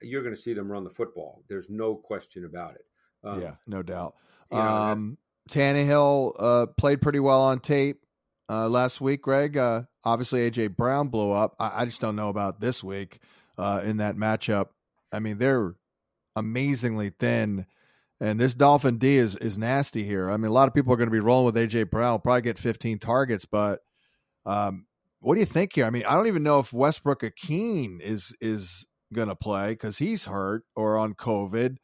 you're 0.01 0.23
going 0.23 0.35
to 0.35 0.41
see 0.41 0.53
them 0.53 0.71
run 0.71 0.83
the 0.83 0.89
football. 0.89 1.43
There's 1.47 1.69
no 1.69 1.95
question 1.95 2.45
about 2.45 2.75
it. 2.75 2.85
Um, 3.23 3.41
yeah, 3.41 3.55
no 3.67 3.83
doubt. 3.83 4.15
you 4.51 4.57
know, 4.57 4.63
um, 4.63 5.17
Tannehill 5.49 6.35
uh, 6.39 6.65
played 6.77 7.01
pretty 7.01 7.19
well 7.19 7.41
on 7.41 7.59
tape 7.59 8.03
uh, 8.49 8.67
last 8.67 9.01
week, 9.01 9.21
Greg. 9.21 9.57
Uh, 9.57 9.83
obviously, 10.03 10.49
AJ 10.49 10.75
Brown 10.75 11.09
blew 11.09 11.31
up. 11.31 11.55
I, 11.59 11.81
I 11.81 11.85
just 11.85 12.01
don't 12.01 12.15
know 12.15 12.29
about 12.29 12.59
this 12.59 12.83
week 12.83 13.19
uh, 13.57 13.81
in 13.83 13.97
that 13.97 14.15
matchup. 14.15 14.67
I 15.11 15.19
mean, 15.19 15.37
they're 15.37 15.75
amazingly 16.35 17.11
thin. 17.11 17.65
And 18.19 18.39
this 18.39 18.53
Dolphin 18.53 18.97
D 18.97 19.17
is 19.17 19.35
is 19.35 19.57
nasty 19.57 20.03
here. 20.03 20.29
I 20.29 20.37
mean, 20.37 20.51
a 20.51 20.53
lot 20.53 20.67
of 20.67 20.75
people 20.75 20.93
are 20.93 20.97
going 20.97 21.09
to 21.09 21.11
be 21.11 21.19
rolling 21.19 21.45
with 21.45 21.55
AJ 21.55 21.89
Brown. 21.89 22.21
Probably 22.21 22.43
get 22.43 22.59
15 22.59 22.99
targets, 22.99 23.45
but 23.45 23.81
um, 24.45 24.85
what 25.21 25.35
do 25.35 25.39
you 25.39 25.45
think 25.45 25.73
here? 25.73 25.85
I 25.85 25.89
mean, 25.89 26.03
I 26.05 26.15
don't 26.15 26.27
even 26.27 26.43
know 26.43 26.59
if 26.59 26.73
Westbrook-Ikhine 26.73 28.01
is 28.01 28.33
is 28.41 28.85
going 29.13 29.29
to 29.29 29.35
play 29.35 29.69
because 29.69 29.97
he's 29.97 30.25
hurt 30.25 30.63
or 30.75 30.97
on 30.97 31.13
COVID. 31.13 31.77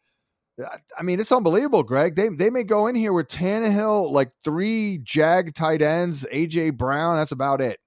I- 0.98 1.04
mean, 1.04 1.20
it's 1.20 1.32
unbelievable, 1.32 1.84
Greg. 1.84 2.16
They 2.16 2.30
they 2.30 2.50
may 2.50 2.64
go 2.64 2.88
in 2.88 2.96
here 2.96 3.14
with 3.14 3.28
Tannehill, 3.28 4.12
like 4.12 4.32
three 4.44 5.00
Jag 5.04 5.54
tight 5.54 5.82
ends, 5.82 6.26
AJ 6.34 6.78
Brown. 6.78 7.18
That's 7.18 7.32
about 7.32 7.62
it. 7.62 7.80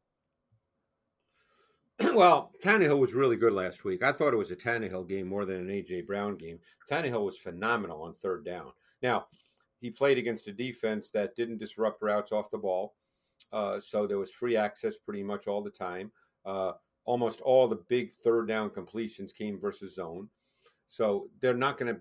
well, 2.15 2.53
Tannehill 2.63 2.99
was 2.99 3.13
really 3.13 3.37
good 3.37 3.53
last 3.53 3.85
week. 3.85 4.05
I 4.05 4.13
thought 4.13 4.33
it 4.33 4.39
was 4.39 4.53
a 4.53 4.57
Tannehill 4.57 5.09
game 5.09 5.27
more 5.27 5.45
than 5.45 5.57
an 5.57 5.69
AJ 5.69 6.07
Brown 6.07 6.37
game. 6.37 6.61
Tannehill 6.89 7.25
was 7.25 7.37
phenomenal 7.37 8.03
on 8.03 8.15
third 8.15 8.45
down. 8.45 8.71
Now, 9.03 9.27
he 9.81 9.91
played 9.91 10.19
against 10.19 10.47
a 10.47 10.53
defense 10.53 11.11
that 11.11 11.35
didn't 11.35 11.59
disrupt 11.59 12.03
routes 12.03 12.33
off 12.33 12.51
the 12.51 12.59
ball, 12.59 12.95
uh, 13.53 13.79
so 13.81 14.07
there 14.07 14.19
was 14.19 14.31
free 14.31 14.57
access 14.57 14.97
pretty 14.97 15.23
much 15.23 15.47
all 15.47 15.63
the 15.63 15.71
time. 15.71 16.11
Uh, 16.45 16.73
almost 17.05 17.41
all 17.41 17.69
the 17.69 17.83
big 17.89 18.13
third 18.13 18.49
down 18.49 18.71
completions 18.71 19.33
came 19.33 19.59
versus 19.59 19.95
zone, 19.95 20.29
so 20.87 21.29
they're 21.41 21.55
not 21.55 21.79
going 21.79 21.95
to 21.95 22.01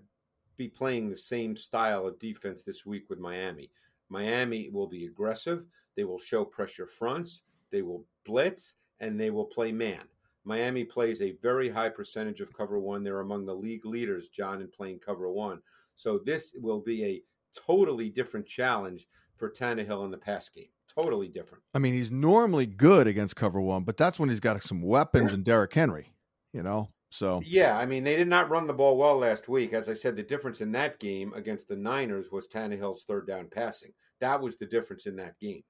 be 0.56 0.68
playing 0.68 1.08
the 1.08 1.16
same 1.16 1.56
style 1.56 2.06
of 2.06 2.18
defense 2.18 2.62
this 2.62 2.84
week 2.84 3.08
with 3.08 3.18
Miami. 3.18 3.70
Miami 4.10 4.68
will 4.68 4.86
be 4.86 5.06
aggressive. 5.06 5.64
They 5.96 6.04
will 6.04 6.18
show 6.18 6.44
pressure 6.44 6.86
fronts. 6.86 7.42
They 7.70 7.82
will 7.82 8.04
blitz 8.26 8.74
and 9.00 9.18
they 9.18 9.30
will 9.30 9.46
play 9.46 9.72
man. 9.72 10.02
Miami 10.44 10.84
plays 10.84 11.22
a 11.22 11.36
very 11.42 11.68
high 11.68 11.88
percentage 11.88 12.40
of 12.40 12.52
cover 12.52 12.78
one. 12.78 13.02
They're 13.02 13.20
among 13.20 13.46
the 13.46 13.54
league 13.54 13.86
leaders, 13.86 14.30
John, 14.30 14.60
in 14.60 14.68
playing 14.68 15.00
cover 15.00 15.30
one. 15.30 15.60
So 15.94 16.18
this 16.18 16.52
will 16.56 16.80
be 16.80 17.04
a 17.04 17.22
totally 17.66 18.08
different 18.08 18.46
challenge 18.46 19.06
for 19.36 19.50
Tannehill 19.50 20.04
in 20.04 20.10
the 20.10 20.18
pass 20.18 20.48
game. 20.48 20.70
Totally 20.96 21.28
different. 21.28 21.62
I 21.74 21.78
mean, 21.78 21.94
he's 21.94 22.10
normally 22.10 22.66
good 22.66 23.06
against 23.06 23.36
cover 23.36 23.60
one, 23.60 23.84
but 23.84 23.96
that's 23.96 24.18
when 24.18 24.28
he's 24.28 24.40
got 24.40 24.62
some 24.62 24.82
weapons 24.82 25.32
and 25.32 25.44
Derrick 25.44 25.72
Henry. 25.72 26.12
You 26.52 26.64
know, 26.64 26.88
so 27.10 27.40
Yeah, 27.44 27.78
I 27.78 27.86
mean, 27.86 28.02
they 28.02 28.16
did 28.16 28.28
not 28.28 28.50
run 28.50 28.66
the 28.66 28.72
ball 28.72 28.96
well 28.96 29.16
last 29.16 29.48
week. 29.48 29.72
As 29.72 29.88
I 29.88 29.94
said, 29.94 30.16
the 30.16 30.22
difference 30.22 30.60
in 30.60 30.72
that 30.72 30.98
game 30.98 31.32
against 31.34 31.68
the 31.68 31.76
Niners 31.76 32.30
was 32.32 32.48
Tannehill's 32.48 33.04
third 33.04 33.26
down 33.26 33.46
passing. 33.50 33.92
That 34.20 34.40
was 34.40 34.56
the 34.56 34.66
difference 34.66 35.06
in 35.06 35.16
that 35.16 35.38
game. 35.38 35.62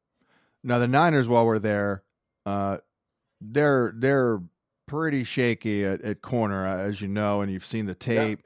now 0.65 0.79
the 0.79 0.89
Niners, 0.89 1.29
while 1.29 1.47
we're 1.47 1.59
there, 1.59 2.03
uh, 2.47 2.79
they're 3.41 3.93
they're 3.97 4.41
pretty 4.87 5.23
shaky 5.25 5.85
at, 5.85 6.01
at 6.03 6.21
corner, 6.23 6.67
uh, 6.67 6.79
as 6.79 7.01
you 7.01 7.09
know, 7.09 7.43
and 7.43 7.53
you've 7.53 7.65
seen 7.65 7.87
the 7.87 7.95
tape. 7.95 8.43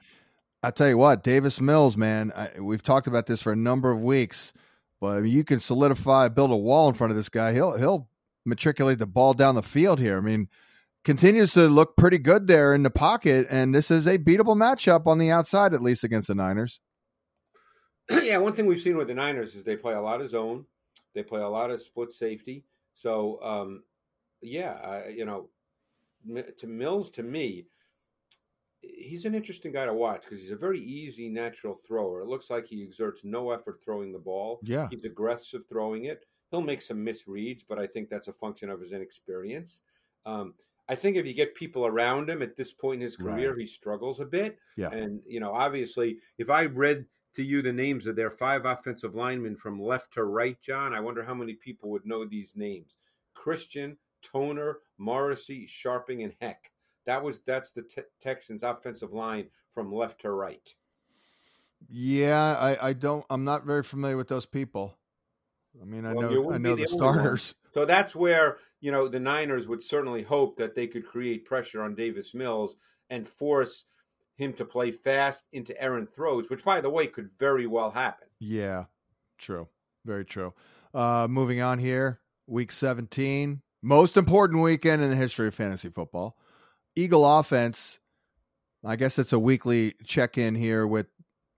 I 0.63 0.71
tell 0.71 0.89
you 0.89 0.99
what, 0.99 1.23
Davis 1.23 1.61
Mills, 1.61 1.97
man, 1.97 2.33
I, 2.35 2.59
we've 2.59 2.83
talked 2.83 3.07
about 3.07 3.27
this 3.27 3.43
for 3.43 3.53
a 3.53 3.57
number 3.57 3.91
of 3.91 4.01
weeks, 4.01 4.53
but 5.05 5.19
I 5.19 5.21
mean, 5.21 5.33
you 5.35 5.45
can 5.45 5.61
solidify, 5.61 6.29
build 6.29 6.51
a 6.51 6.57
wall 6.57 6.89
in 6.89 6.95
front 6.95 7.11
of 7.11 7.17
this 7.19 7.29
guy. 7.29 7.53
He'll 7.53 7.77
he'll 7.77 8.09
matriculate 8.47 8.99
the 8.99 9.05
ball 9.05 9.35
down 9.35 9.55
the 9.55 9.63
field 9.63 10.01
here. 10.01 10.17
I 10.17 10.23
mean, 10.23 10.49
continues 11.05 11.53
to 11.53 11.69
look 11.69 11.95
pretty 11.99 12.17
good 12.17 12.47
there 12.47 12.73
in 12.73 12.83
the 12.83 12.91
pocket, 12.91 13.47
and 13.51 13.75
this 13.75 13.91
is 13.91 14.07
a 14.07 14.17
beatable 14.17 14.57
matchup 14.57 15.07
on 15.07 15.19
the 15.19 15.31
outside, 15.31 15.75
at 15.75 15.83
least 15.83 16.05
against 16.05 16.29
the 16.29 16.35
Niners. 16.35 16.81
yeah, 18.23 18.39
one 18.39 18.55
thing 18.55 18.65
we've 18.65 18.81
seen 18.81 18.97
with 18.97 19.09
the 19.09 19.15
Niners 19.15 19.55
is 19.55 19.63
they 19.63 19.77
play 19.77 19.93
a 19.93 20.01
lot 20.01 20.23
of 20.23 20.31
zone, 20.31 20.65
they 21.13 21.23
play 21.23 21.43
a 21.43 21.49
lot 21.49 21.71
of 21.71 21.83
split 21.83 22.11
safety. 22.11 22.65
So, 22.95 23.43
um, 23.43 23.83
yeah, 24.41 25.09
you 25.09 25.27
know, 25.27 25.51
to 26.57 26.67
Mills, 26.67 27.11
to 27.11 27.23
me, 27.23 27.67
he's 28.97 29.25
an 29.25 29.35
interesting 29.35 29.73
guy 29.73 29.87
to 29.87 29.95
watch 29.95 30.23
because 30.23 30.41
he's 30.41 30.51
a 30.51 30.57
very 30.57 30.81
easy, 30.81 31.29
natural 31.29 31.75
thrower. 31.75 32.21
It 32.21 32.27
looks 32.29 32.51
like 32.51 32.67
he 32.67 32.83
exerts 32.83 33.25
no 33.25 33.51
effort 33.51 33.81
throwing 33.85 34.13
the 34.13 34.19
ball. 34.19 34.61
Yeah. 34.63 34.89
He's 34.91 35.05
aggressive 35.05 35.65
throwing 35.69 36.05
it. 36.07 36.25
He'll 36.51 36.61
make 36.61 36.83
some 36.83 37.05
misreads, 37.05 37.63
but 37.69 37.79
I 37.79 37.87
think 37.87 38.09
that's 38.09 38.29
a 38.29 38.33
function 38.33 38.71
of 38.71 38.81
his 38.81 38.93
inexperience. 38.93 39.83
Um, 40.27 40.55
I 40.89 40.95
think 40.95 41.17
if 41.17 41.27
you 41.27 41.35
get 41.35 41.55
people 41.55 41.87
around 41.87 42.29
him 42.29 42.43
at 42.43 42.57
this 42.57 42.73
point 42.73 42.97
in 43.01 43.07
his 43.07 43.17
career, 43.17 43.51
Right. 43.51 43.61
he 43.61 43.67
struggles 43.67 44.21
a 44.21 44.27
bit. 44.27 44.59
Yeah. 44.77 44.91
And, 44.91 45.21
you 45.27 45.41
know, 45.41 45.53
obviously, 45.53 46.19
if 46.39 46.51
I 46.51 46.67
read 46.67 47.07
to 47.37 47.43
you 47.43 47.63
the 47.63 47.73
names 47.73 48.07
of 48.07 48.17
their 48.17 48.31
five 48.31 48.65
offensive 48.67 49.15
linemen 49.15 49.57
from 49.57 49.81
left 49.81 50.13
to 50.15 50.25
right, 50.25 50.61
John, 50.61 50.95
I 50.95 51.01
wonder 51.01 51.25
how 51.25 51.35
many 51.35 51.55
people 51.55 51.91
would 51.91 52.07
know 52.07 52.25
these 52.25 52.55
names. 52.55 52.97
Christian, 53.33 53.97
Toner, 54.23 54.79
Morrissey, 54.99 55.67
Scharping, 55.67 56.23
and 56.23 56.35
Heck. 56.41 56.71
That 57.07 57.23
was 57.23 57.41
that's 57.41 57.73
the 57.73 57.83
te- 57.83 58.03
Texans' 58.21 58.63
offensive 58.63 59.13
line 59.13 59.49
from 59.73 59.93
left 59.93 60.21
to 60.23 60.31
right. 60.31 60.75
Yeah, 61.89 62.57
I, 62.59 62.89
I 62.89 62.93
don't. 62.93 63.25
I'm 63.31 63.45
not 63.45 63.65
very 63.67 63.83
familiar 63.83 64.17
with 64.17 64.29
those 64.29 64.47
people. 64.47 64.97
I 65.81 65.85
mean, 65.85 66.07
I 66.07 66.13
Well, 66.13 66.31
know 66.31 66.53
I 66.53 66.59
know 66.59 66.77
the, 66.77 66.85
the 66.87 66.97
one. 66.97 67.15
starters. 67.15 67.55
So 67.73 67.85
that's 67.85 68.15
where 68.15 68.59
you 68.81 68.93
know 68.93 69.09
the 69.09 69.21
Niners 69.21 69.67
would 69.67 69.83
certainly 69.83 70.23
hope 70.23 70.57
that 70.57 70.75
they 70.75 70.87
could 70.87 71.07
create 71.07 71.45
pressure 71.45 71.83
on 71.83 71.95
Davis 71.95 72.35
Mills 72.35 72.77
and 73.11 73.27
force 73.29 73.85
him 74.37 74.53
to 74.55 74.65
play 74.65 74.91
fast 74.91 75.45
into 75.53 75.81
errant 75.81 76.11
throws, 76.11 76.49
which, 76.51 76.65
by 76.65 76.81
the 76.81 76.91
way, 76.91 77.07
could 77.07 77.31
very 77.39 77.67
well 77.67 77.91
happen. 77.91 78.29
Yeah, 78.41 78.85
True. 79.39 79.69
Very 80.05 80.25
true. 80.25 80.53
Uh, 80.93 81.27
moving 81.31 81.61
on 81.61 81.79
here, 81.79 82.21
week 82.47 82.73
17, 82.73 83.63
most 83.83 84.17
important 84.17 84.63
weekend 84.63 85.03
in 85.03 85.11
the 85.11 85.17
history 85.17 85.49
of 85.49 85.55
fantasy 85.55 85.89
football. 85.89 86.37
Eagle 86.97 87.27
offense. 87.27 87.99
I 88.85 88.97
guess 88.97 89.19
it's 89.19 89.33
a 89.33 89.39
weekly 89.39 89.95
check 90.05 90.37
in 90.39 90.55
here 90.55 90.87
with 90.87 91.07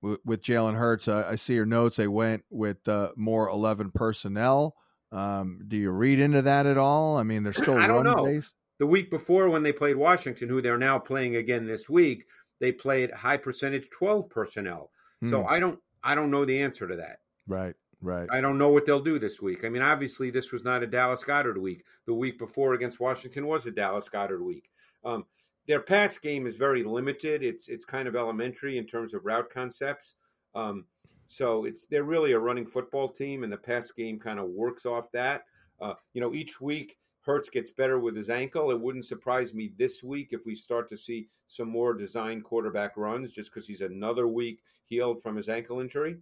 with, 0.03 0.41
Jalen 0.43 0.77
Hurts. 0.77 1.09
Uh, 1.09 1.27
I 1.29 1.35
see 1.35 1.55
your 1.55 1.67
notes. 1.67 1.97
They 1.97 2.07
went 2.07 2.45
with 2.51 2.87
uh, 2.87 3.11
more 3.17 3.49
11 3.49 3.91
personnel. 3.93 4.77
Um, 5.11 5.61
do 5.67 5.77
you 5.77 5.91
read 5.91 6.21
into 6.21 6.43
that 6.43 6.67
at 6.67 6.79
all? 6.79 7.17
I 7.17 7.25
mean, 7.25 7.43
they're 7.43 7.53
still 7.53 7.77
I 7.79 7.89
don't 7.89 8.05
know. 8.05 8.25
based. 8.25 8.55
The 8.79 8.87
week 8.87 9.11
before, 9.11 9.49
when 9.49 9.63
they 9.65 9.73
played 9.73 9.97
Washington, 9.97 10.49
who 10.49 10.61
they're 10.61 10.79
now 10.79 10.99
playing 10.99 11.35
again 11.37 11.67
this 11.67 11.89
week, 11.89 12.27
they 12.61 12.71
played 12.71 13.11
high 13.11 13.39
percentage 13.39 13.89
12 13.91 14.29
personnel. 14.31 14.91
So 15.29 15.43
Hmm. 15.43 15.49
I 15.49 15.59
don't 15.59 15.81
I 16.05 16.15
don't 16.15 16.31
know 16.31 16.45
the 16.45 16.61
answer 16.61 16.87
to 16.87 16.95
that. 16.97 17.19
Right, 17.49 17.75
right. 18.01 18.29
I 18.31 18.41
don't 18.41 18.59
know 18.59 18.69
what 18.69 18.87
they'll 18.87 19.01
do 19.01 19.19
this 19.19 19.41
week. 19.43 19.65
I 19.65 19.71
mean, 19.71 19.83
obviously, 19.83 20.31
this 20.31 20.53
was 20.53 20.63
not 20.63 20.83
a 20.85 20.87
Dallas 20.87 21.25
Goedert 21.25 21.59
week. 21.61 21.85
The 22.07 22.15
week 22.15 22.39
before 22.39 22.75
against 22.75 23.01
Washington 23.01 23.47
was 23.47 23.67
a 23.67 23.71
Dallas 23.73 24.09
Goedert 24.09 24.45
week. 24.45 24.69
Um, 25.07 25.25
their 25.67 25.81
pass 25.81 26.19
game 26.19 26.47
is 26.47 26.57
very 26.57 26.83
limited. 26.85 27.43
It's 27.43 27.69
it's 27.69 27.85
kind 27.85 28.07
of 28.09 28.15
elementary 28.17 28.79
in 28.79 28.87
terms 28.87 29.15
of 29.15 29.25
route 29.25 29.51
concepts. 29.51 30.15
Um, 30.55 30.85
so 31.27 31.65
it's 31.65 31.87
they're 31.87 32.05
really 32.05 32.33
a 32.33 32.39
running 32.39 32.67
football 32.67 33.09
team, 33.09 33.43
and 33.43 33.53
the 33.53 33.57
pass 33.57 33.91
game 33.91 34.19
kind 34.19 34.39
of 34.39 34.49
works 34.49 34.87
off 34.87 35.11
that. 35.13 35.45
Uh, 35.81 35.95
you 36.13 36.21
know, 36.21 36.33
each 36.35 36.61
week 36.61 36.99
Hurts 37.23 37.51
gets 37.51 37.73
better 37.73 37.99
with 37.99 38.15
his 38.15 38.31
ankle. 38.31 38.71
It 38.71 38.81
wouldn't 38.81 39.05
surprise 39.05 39.53
me 39.53 39.73
this 39.77 40.03
week 40.05 40.29
if 40.31 40.47
we 40.47 40.55
start 40.55 40.89
to 40.91 40.97
see 40.97 41.29
some 41.49 41.69
more 41.69 41.93
design 41.95 42.41
quarterback 42.43 42.97
runs, 42.97 43.33
just 43.33 43.53
because 43.53 43.67
he's 43.67 43.81
another 43.81 44.29
week 44.29 44.61
healed 44.85 45.21
from 45.23 45.35
his 45.37 45.49
ankle 45.49 45.81
injury. 45.81 46.19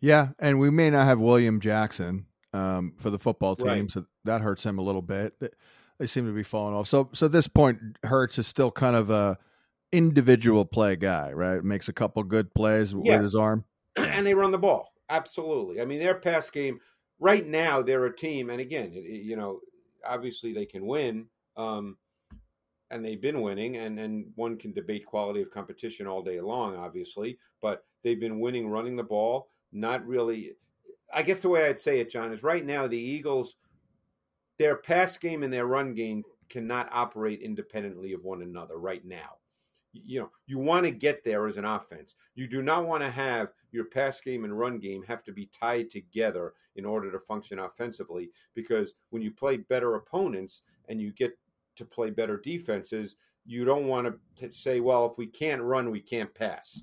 Yeah, 0.00 0.28
and 0.38 0.58
we 0.60 0.70
may 0.70 0.90
not 0.90 1.04
have 1.06 1.20
William 1.20 1.60
Jackson 1.60 2.26
um, 2.52 2.94
for 2.96 3.10
the 3.10 3.18
football 3.18 3.56
team, 3.56 3.66
Right. 3.66 3.90
so 3.90 4.06
that 4.24 4.40
hurts 4.40 4.64
him 4.64 4.78
a 4.78 4.82
little 4.82 5.02
bit. 5.02 5.34
They- 5.98 6.06
seem 6.06 6.26
to 6.26 6.32
be 6.32 6.42
falling 6.42 6.74
off. 6.74 6.88
So, 6.88 7.10
so 7.12 7.26
at 7.26 7.32
this 7.32 7.48
point, 7.48 7.78
Hurts 8.04 8.38
is 8.38 8.46
still 8.46 8.70
kind 8.70 8.96
of 8.96 9.10
a 9.10 9.38
individual 9.92 10.64
play 10.64 10.96
guy, 10.96 11.32
right? 11.32 11.62
Makes 11.62 11.88
a 11.88 11.92
couple 11.92 12.22
good 12.22 12.52
plays 12.54 12.94
with 12.94 13.06
his 13.20 13.34
arm. 13.34 13.64
and 13.96 14.26
they 14.26 14.34
run 14.34 14.50
the 14.52 14.58
ball. 14.58 14.92
Absolutely. 15.10 15.80
I 15.80 15.84
mean, 15.86 15.98
their 15.98 16.14
pass 16.14 16.50
game 16.50 16.78
right 17.18 17.46
now, 17.46 17.82
they're 17.82 18.04
a 18.04 18.14
team, 18.14 18.50
and 18.50 18.60
again, 18.60 18.92
it- 18.94 19.22
you 19.22 19.36
know, 19.36 19.60
obviously 20.06 20.52
they 20.52 20.66
can 20.66 20.86
win, 20.86 21.26
um, 21.56 21.96
and 22.90 23.04
they've 23.04 23.20
been 23.20 23.40
winning, 23.42 23.76
and 23.76 23.98
and 23.98 24.30
one 24.36 24.56
can 24.56 24.72
debate 24.72 25.04
quality 25.04 25.42
of 25.42 25.50
competition 25.50 26.06
all 26.06 26.22
day 26.22 26.40
long, 26.40 26.76
obviously, 26.76 27.38
but 27.60 27.84
they've 28.02 28.20
been 28.20 28.38
winning 28.40 28.68
running 28.68 28.96
the 28.96 29.02
ball. 29.02 29.48
Not 29.72 30.06
really. 30.06 30.54
I 31.12 31.22
guess 31.22 31.40
the 31.40 31.48
way 31.48 31.66
I'd 31.66 31.78
say 31.78 32.00
it, 32.00 32.10
John, 32.10 32.32
is 32.32 32.42
right 32.42 32.64
now 32.64 32.86
the 32.86 32.98
Eagles, 32.98 33.56
their 34.58 34.76
pass 34.76 35.16
game 35.16 35.42
and 35.42 35.52
their 35.52 35.66
run 35.66 35.94
game 35.94 36.24
cannot 36.48 36.88
operate 36.92 37.40
independently 37.40 38.12
of 38.12 38.24
one 38.24 38.42
another 38.42 38.78
right 38.78 39.04
now. 39.04 39.36
You 39.92 40.20
know 40.20 40.30
you 40.46 40.58
want 40.58 40.84
to 40.84 40.90
get 40.90 41.24
there 41.24 41.46
as 41.46 41.56
an 41.56 41.64
offense. 41.64 42.14
You 42.34 42.46
do 42.46 42.62
not 42.62 42.86
want 42.86 43.02
to 43.02 43.10
have 43.10 43.48
your 43.72 43.86
pass 43.86 44.20
game 44.20 44.44
and 44.44 44.56
run 44.56 44.78
game 44.78 45.02
have 45.04 45.24
to 45.24 45.32
be 45.32 45.46
tied 45.46 45.90
together 45.90 46.52
in 46.76 46.84
order 46.84 47.10
to 47.10 47.18
function 47.18 47.58
offensively 47.58 48.30
because 48.54 48.94
when 49.10 49.22
you 49.22 49.30
play 49.30 49.56
better 49.56 49.94
opponents 49.94 50.62
and 50.88 51.00
you 51.00 51.12
get 51.12 51.36
to 51.76 51.84
play 51.84 52.10
better 52.10 52.36
defenses 52.38 53.16
you 53.46 53.64
don't 53.64 53.86
want 53.86 54.14
to 54.36 54.52
say 54.52 54.80
well 54.80 55.06
if 55.06 55.16
we 55.16 55.26
can't 55.26 55.62
run 55.62 55.90
we 55.90 56.00
can't 56.00 56.34
pass. 56.34 56.82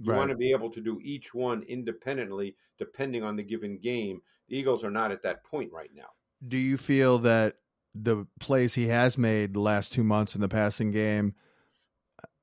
You 0.00 0.12
want 0.12 0.30
to 0.30 0.36
be 0.36 0.52
able 0.52 0.70
to 0.70 0.80
do 0.80 1.00
each 1.02 1.34
one 1.34 1.64
independently 1.64 2.56
depending 2.78 3.24
on 3.24 3.34
the 3.34 3.42
given 3.42 3.78
game. 3.78 4.22
The 4.48 4.56
eagles 4.56 4.84
are 4.84 4.92
not 4.92 5.10
at 5.10 5.24
that 5.24 5.42
point 5.44 5.72
right 5.72 5.90
now 5.94 6.06
Do 6.46 6.56
you 6.56 6.76
feel 6.76 7.18
that 7.20 7.56
the 7.94 8.26
plays 8.38 8.74
he 8.74 8.88
has 8.88 9.18
made 9.18 9.54
the 9.54 9.60
last 9.60 9.92
two 9.92 10.04
months 10.04 10.34
in 10.34 10.40
the 10.40 10.48
passing 10.48 10.90
game, 10.90 11.34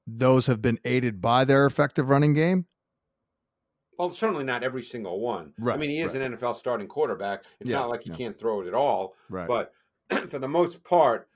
those 0.06 0.48
have 0.48 0.62
been 0.62 0.80
aided 0.86 1.22
by 1.22 1.46
their 1.46 1.66
effective 1.66 2.10
running 2.10 2.34
game? 2.34 2.66
Well, 3.98 4.14
certainly 4.14 4.44
not 4.44 4.64
every 4.64 4.84
single 4.84 5.20
one. 5.20 5.54
I 5.66 5.78
mean, 5.78 5.90
he 5.90 6.02
is 6.02 6.14
right. 6.14 6.22
an 6.22 6.34
NFL 6.34 6.56
starting 6.58 6.88
quarterback. 6.88 7.44
It's 7.60 7.70
Yeah, 7.70 7.78
not 7.78 7.90
like 7.90 8.04
he 8.04 8.10
yeah. 8.10 8.18
can't 8.18 8.40
throw 8.40 8.62
it 8.62 8.68
at 8.68 8.74
all. 8.74 9.16
Right. 9.30 9.48
But 9.48 9.74
for 10.30 10.40
the 10.40 10.48
most 10.48 10.84
part, 10.84 11.30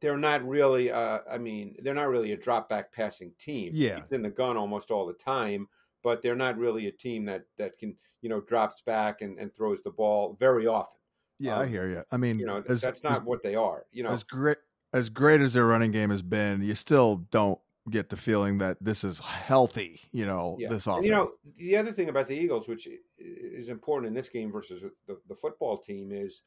they're 0.00 0.16
not 0.16 0.46
really. 0.46 0.90
Uh, 0.90 1.20
I 1.30 1.38
mean, 1.38 1.76
they're 1.82 1.94
not 1.94 2.08
really 2.08 2.32
a 2.32 2.36
drop 2.36 2.68
back 2.68 2.92
passing 2.92 3.32
team. 3.38 3.72
Yeah. 3.74 4.00
He's 4.00 4.12
in 4.12 4.22
the 4.22 4.30
gun 4.30 4.56
almost 4.56 4.90
all 4.90 5.06
the 5.06 5.14
time, 5.14 5.68
but 6.02 6.22
they're 6.22 6.34
not 6.34 6.58
really 6.58 6.86
a 6.86 6.92
team 6.92 7.26
that 7.26 7.44
that 7.58 7.78
can 7.78 7.96
you 8.20 8.28
know 8.28 8.40
drops 8.40 8.80
back 8.80 9.20
and, 9.20 9.38
and 9.38 9.54
throws 9.54 9.82
the 9.82 9.90
ball 9.90 10.36
very 10.38 10.66
often. 10.66 10.98
Yeah, 11.38 11.58
I 11.58 11.64
um, 11.64 11.68
hear 11.68 11.88
you. 11.88 12.02
I 12.10 12.16
mean, 12.16 12.38
You 12.38 12.46
know, 12.46 12.62
as- 12.68 12.80
that's 12.80 12.98
as- 12.98 13.02
not 13.02 13.24
what 13.24 13.42
they 13.42 13.54
are. 13.54 13.86
You 13.92 14.02
know, 14.04 14.10
as 14.10 14.24
great 14.24 14.58
as 14.92 15.10
great 15.10 15.40
as 15.40 15.52
their 15.54 15.66
running 15.66 15.90
game 15.90 16.10
has 16.10 16.22
been, 16.22 16.62
you 16.62 16.74
still 16.74 17.16
don't 17.30 17.58
get 17.90 18.08
the 18.10 18.16
feeling 18.16 18.58
that 18.58 18.76
this 18.80 19.02
is 19.04 19.18
healthy. 19.18 20.00
You 20.12 20.24
know, 20.24 20.56
Yeah. 20.58 20.68
this 20.68 20.86
And, 20.86 20.92
offense. 20.94 21.06
you 21.06 21.10
know, 21.12 21.32
the 21.56 21.76
other 21.76 21.92
thing 21.92 22.08
about 22.08 22.28
the 22.28 22.36
Eagles, 22.36 22.68
which 22.68 22.88
is 23.18 23.68
important 23.68 24.06
in 24.08 24.14
this 24.14 24.28
game 24.28 24.52
versus 24.52 24.82
the, 25.06 25.20
the 25.28 25.34
football 25.34 25.78
team, 25.78 26.12
is 26.12 26.42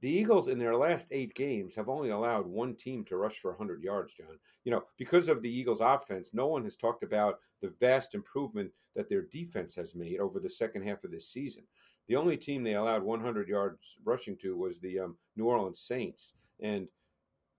the 0.00 0.10
Eagles 0.10 0.48
in 0.48 0.58
their 0.58 0.76
last 0.76 1.08
eight 1.10 1.34
games 1.34 1.74
have 1.74 1.88
only 1.88 2.10
allowed 2.10 2.46
one 2.46 2.74
team 2.74 3.04
to 3.06 3.16
rush 3.16 3.38
for 3.40 3.50
100 3.52 3.82
yards, 3.82 4.12
John. 4.12 4.38
You 4.64 4.70
know, 4.72 4.84
because 4.98 5.28
of 5.30 5.40
the 5.40 5.50
Eagles' 5.50 5.80
offense, 5.80 6.34
no 6.34 6.46
one 6.48 6.64
has 6.64 6.76
talked 6.76 7.02
about 7.02 7.40
the 7.62 7.70
vast 7.70 8.14
improvement 8.14 8.70
that 8.94 9.08
their 9.08 9.22
defense 9.22 9.74
has 9.74 9.94
made 9.94 10.20
over 10.20 10.38
the 10.38 10.50
second 10.50 10.82
half 10.82 11.02
of 11.04 11.10
this 11.10 11.26
season. 11.28 11.64
The 12.08 12.16
only 12.16 12.36
team 12.36 12.62
they 12.62 12.74
allowed 12.74 13.02
100 13.02 13.48
yards 13.48 13.96
rushing 14.04 14.36
to 14.38 14.56
was 14.56 14.78
the 14.80 15.00
um, 15.00 15.16
New 15.36 15.46
Orleans 15.46 15.80
Saints. 15.80 16.34
And 16.60 16.88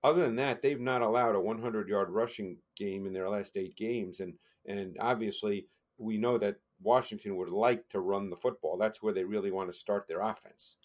other 0.03 0.21
than 0.21 0.35
that, 0.35 0.61
they've 0.61 0.79
not 0.79 1.01
allowed 1.01 1.35
a 1.35 1.41
100 1.41 1.89
yard 1.89 2.09
rushing 2.09 2.57
game 2.75 3.07
in 3.07 3.13
their 3.13 3.29
last 3.29 3.57
eight 3.57 3.75
games. 3.75 4.19
And, 4.19 4.33
and 4.67 4.95
obviously, 4.99 5.67
we 5.97 6.17
know 6.17 6.37
that 6.37 6.57
Washington 6.81 7.37
would 7.37 7.49
like 7.49 7.87
to 7.89 7.99
run 7.99 8.29
the 8.29 8.35
football. 8.35 8.77
That's 8.77 9.01
where 9.01 9.13
they 9.13 9.23
really 9.23 9.51
want 9.51 9.71
to 9.71 9.77
start 9.77 10.07
their 10.07 10.21
offense. 10.21 10.77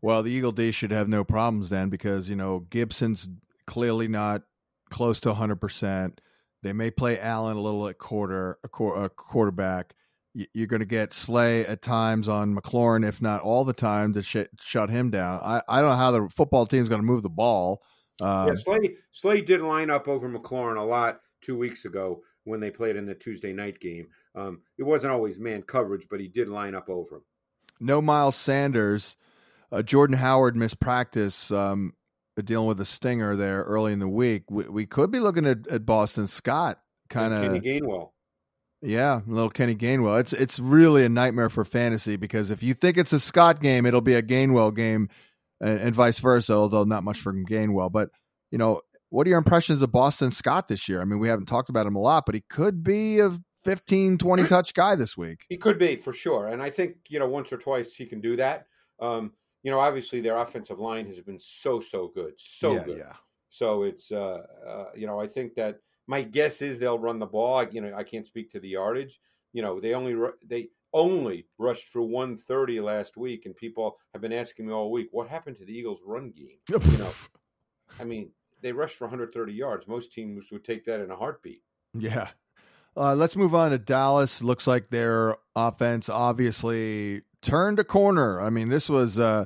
Well, 0.00 0.22
the 0.22 0.30
Eagle 0.30 0.52
D 0.52 0.70
should 0.70 0.90
have 0.90 1.08
no 1.08 1.24
problems 1.24 1.70
then 1.70 1.88
because, 1.88 2.28
you 2.28 2.36
know, 2.36 2.60
Gibson's 2.70 3.28
clearly 3.66 4.06
not 4.06 4.42
close 4.90 5.20
to 5.20 5.32
100%. 5.32 6.18
They 6.62 6.72
may 6.72 6.90
play 6.90 7.18
Allen 7.18 7.56
a 7.56 7.60
little 7.60 7.88
at 7.88 7.98
quarter, 7.98 8.58
a, 8.62 8.68
quar- 8.68 9.04
a 9.04 9.08
quarterback. 9.08 9.94
You're 10.52 10.66
going 10.66 10.80
to 10.80 10.86
get 10.86 11.12
Slay 11.12 11.66
at 11.66 11.82
times 11.82 12.28
on 12.28 12.54
McLaurin, 12.54 13.06
if 13.06 13.20
not 13.20 13.40
all 13.40 13.64
the 13.64 13.72
time, 13.72 14.12
to 14.14 14.22
sh- 14.22 14.48
shut 14.60 14.90
him 14.90 15.10
down. 15.10 15.40
I, 15.42 15.62
I 15.68 15.80
don't 15.80 15.90
know 15.90 15.96
how 15.96 16.10
the 16.10 16.28
football 16.28 16.66
team's 16.66 16.88
going 16.88 17.00
to 17.00 17.06
move 17.06 17.22
the 17.22 17.28
ball. 17.28 17.82
Um, 18.20 18.48
yeah, 18.48 18.54
Slay, 18.54 18.96
Slay 19.12 19.40
did 19.40 19.60
line 19.60 19.90
up 19.90 20.08
over 20.08 20.28
McLaurin 20.28 20.76
a 20.76 20.84
lot 20.84 21.20
two 21.40 21.56
weeks 21.56 21.84
ago 21.84 22.22
when 22.44 22.60
they 22.60 22.70
played 22.70 22.96
in 22.96 23.06
the 23.06 23.14
Tuesday 23.14 23.52
night 23.52 23.80
game. 23.80 24.08
Um, 24.34 24.62
it 24.78 24.84
wasn't 24.84 25.12
always 25.12 25.38
man 25.38 25.62
coverage, 25.62 26.06
but 26.10 26.20
he 26.20 26.28
did 26.28 26.48
line 26.48 26.74
up 26.74 26.88
over 26.88 27.16
him. 27.16 27.22
no 27.80 28.00
Miles 28.00 28.36
Sanders. 28.36 29.16
Uh, 29.70 29.82
Jordan 29.82 30.16
Howard 30.16 30.56
missed 30.56 30.80
practice 30.80 31.50
um, 31.50 31.92
dealing 32.42 32.68
with 32.68 32.80
a 32.80 32.84
stinger 32.84 33.36
there 33.36 33.62
early 33.64 33.92
in 33.92 33.98
the 33.98 34.08
week. 34.08 34.44
We, 34.50 34.64
we 34.64 34.86
could 34.86 35.10
be 35.10 35.20
looking 35.20 35.46
at, 35.46 35.66
at 35.68 35.84
Boston 35.84 36.26
Scott 36.26 36.80
kind 37.10 37.34
of 37.34 37.42
Kenny 37.42 37.60
Gainwell. 37.60 38.10
Yeah, 38.80 39.22
little 39.26 39.50
Kenny 39.50 39.74
Gainwell. 39.74 40.20
It's 40.20 40.32
it's 40.32 40.58
really 40.58 41.04
a 41.04 41.08
nightmare 41.08 41.50
for 41.50 41.64
fantasy 41.64 42.16
because 42.16 42.50
if 42.50 42.62
you 42.62 42.74
think 42.74 42.96
it's 42.96 43.12
a 43.12 43.18
Scott 43.18 43.60
game, 43.60 43.86
it'll 43.86 44.00
be 44.00 44.14
a 44.14 44.22
Gainwell 44.22 44.74
game, 44.74 45.08
and, 45.60 45.80
and 45.80 45.94
vice 45.94 46.20
versa. 46.20 46.52
Although 46.52 46.84
not 46.84 47.02
much 47.02 47.18
for 47.18 47.32
Gainwell, 47.32 47.90
but 47.90 48.10
you 48.52 48.58
know, 48.58 48.82
what 49.10 49.26
are 49.26 49.30
your 49.30 49.38
impressions 49.38 49.82
of 49.82 49.90
Boston 49.90 50.30
Scott 50.30 50.68
this 50.68 50.88
year? 50.88 51.00
I 51.00 51.04
mean, 51.04 51.18
we 51.18 51.28
haven't 51.28 51.46
talked 51.46 51.70
about 51.70 51.86
him 51.86 51.96
a 51.96 52.00
lot, 52.00 52.24
but 52.24 52.36
he 52.36 52.42
could 52.48 52.84
be 52.84 53.18
a 53.18 53.30
15, 53.64 54.18
20 54.18 54.42
touch 54.48 54.74
guy 54.74 54.94
this 54.94 55.16
week. 55.16 55.44
He 55.48 55.56
could 55.56 55.78
be 55.78 55.96
for 55.96 56.12
sure, 56.12 56.46
and 56.46 56.62
I 56.62 56.70
think 56.70 56.96
you 57.08 57.18
know 57.18 57.28
once 57.28 57.52
or 57.52 57.58
twice 57.58 57.94
he 57.94 58.06
can 58.06 58.20
do 58.20 58.36
that. 58.36 58.66
Um, 59.00 59.32
you 59.64 59.72
know, 59.72 59.80
obviously 59.80 60.20
their 60.20 60.38
offensive 60.38 60.78
line 60.78 61.06
has 61.06 61.20
been 61.20 61.40
so 61.40 61.80
so 61.80 62.12
good, 62.14 62.34
so 62.36 62.74
yeah, 62.74 62.84
good. 62.84 62.98
yeah. 62.98 63.12
So 63.48 63.82
it's 63.82 64.12
uh, 64.12 64.42
uh, 64.66 64.84
you 64.94 65.06
know 65.08 65.20
I 65.20 65.26
think 65.26 65.54
that 65.56 65.80
my 66.08 66.22
guess 66.22 66.60
is 66.62 66.78
they'll 66.78 66.98
run 66.98 67.20
the 67.20 67.26
ball. 67.26 67.58
I, 67.58 67.68
you 67.70 67.80
know 67.80 67.94
I 67.94 68.02
can't 68.02 68.26
speak 68.26 68.50
to 68.52 68.60
the 68.60 68.70
yardage. 68.70 69.20
You 69.52 69.62
know 69.62 69.78
they 69.78 69.94
only 69.94 70.16
they 70.44 70.70
only 70.92 71.46
rushed 71.58 71.88
for 71.88 72.02
130 72.02 72.80
last 72.80 73.16
week, 73.16 73.46
and 73.46 73.54
people 73.54 73.98
have 74.12 74.22
been 74.22 74.32
asking 74.32 74.66
me 74.66 74.72
all 74.72 74.90
week 74.90 75.08
what 75.12 75.28
happened 75.28 75.56
to 75.58 75.64
the 75.64 75.72
Eagles' 75.72 76.02
run 76.04 76.32
game. 76.36 76.58
You 76.68 76.98
know, 76.98 77.10
I 78.00 78.04
mean 78.04 78.30
they 78.60 78.72
rushed 78.72 78.96
for 78.96 79.04
130 79.04 79.52
yards. 79.52 79.86
Most 79.86 80.12
teams 80.12 80.50
would 80.50 80.64
take 80.64 80.84
that 80.86 81.00
in 81.00 81.12
a 81.12 81.16
heartbeat. 81.16 81.62
Yeah. 81.94 82.28
Uh, 82.96 83.14
let's 83.14 83.36
move 83.36 83.54
on 83.54 83.70
to 83.70 83.78
Dallas. 83.78 84.42
Looks 84.42 84.66
like 84.66 84.88
their 84.88 85.36
offense 85.54 86.08
obviously 86.08 87.22
turned 87.42 87.78
a 87.78 87.84
corner. 87.84 88.40
I 88.40 88.50
mean, 88.50 88.68
this 88.68 88.88
was 88.88 89.20
uh, 89.20 89.44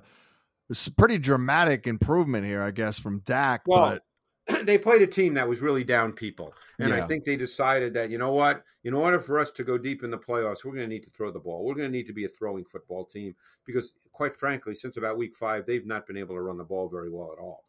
this 0.68 0.86
a 0.86 0.92
pretty 0.92 1.18
dramatic 1.18 1.86
improvement 1.86 2.46
here, 2.46 2.62
I 2.62 2.70
guess, 2.70 2.98
from 2.98 3.18
Dak. 3.20 3.62
Well, 3.66 3.90
but 3.90 4.04
they 4.64 4.78
played 4.78 5.02
a 5.02 5.06
team 5.06 5.34
that 5.34 5.48
was 5.48 5.60
really 5.60 5.84
down 5.84 6.12
people. 6.12 6.54
And 6.78 6.90
Yeah. 6.90 7.04
I 7.04 7.06
think 7.06 7.24
they 7.24 7.36
decided 7.36 7.94
that, 7.94 8.10
you 8.10 8.18
know 8.18 8.32
what, 8.32 8.64
in 8.84 8.94
order 8.94 9.20
for 9.20 9.38
us 9.38 9.50
to 9.52 9.64
go 9.64 9.78
deep 9.78 10.02
in 10.02 10.10
the 10.10 10.18
playoffs, 10.18 10.64
we're 10.64 10.74
going 10.74 10.88
to 10.88 10.92
need 10.92 11.04
to 11.04 11.10
throw 11.10 11.30
the 11.30 11.38
ball. 11.38 11.64
We're 11.64 11.74
going 11.74 11.90
to 11.90 11.96
need 11.96 12.06
to 12.08 12.12
be 12.12 12.24
a 12.24 12.28
throwing 12.28 12.64
football 12.64 13.04
team 13.04 13.34
because, 13.64 13.94
quite 14.10 14.36
frankly, 14.36 14.74
since 14.74 14.96
about 14.96 15.16
week 15.16 15.36
five, 15.36 15.66
they've 15.66 15.86
not 15.86 16.06
been 16.06 16.16
able 16.16 16.34
to 16.34 16.42
run 16.42 16.58
the 16.58 16.64
ball 16.64 16.88
very 16.88 17.10
well 17.10 17.32
at 17.32 17.40
all. 17.40 17.64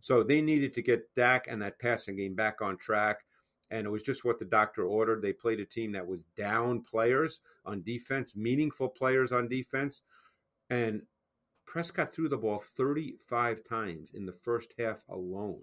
So 0.00 0.22
they 0.22 0.40
needed 0.40 0.72
to 0.74 0.82
get 0.82 1.14
Dak 1.14 1.46
and 1.48 1.60
that 1.62 1.78
passing 1.78 2.16
game 2.16 2.34
back 2.34 2.62
on 2.62 2.76
track. 2.78 3.24
And 3.70 3.86
it 3.86 3.90
was 3.90 4.02
just 4.02 4.24
what 4.24 4.38
the 4.38 4.44
doctor 4.44 4.84
ordered. 4.84 5.20
They 5.20 5.32
played 5.32 5.58
a 5.58 5.64
team 5.64 5.92
that 5.92 6.06
was 6.06 6.24
down 6.36 6.82
players 6.82 7.40
on 7.64 7.82
defense, 7.82 8.36
meaningful 8.36 8.88
players 8.88 9.32
on 9.32 9.48
defense. 9.48 10.02
And 10.70 11.02
Prescott 11.66 12.12
threw 12.12 12.28
the 12.28 12.36
ball 12.36 12.60
35 12.60 13.64
times 13.68 14.10
in 14.14 14.24
the 14.24 14.32
first 14.32 14.72
half 14.78 15.04
alone. 15.08 15.62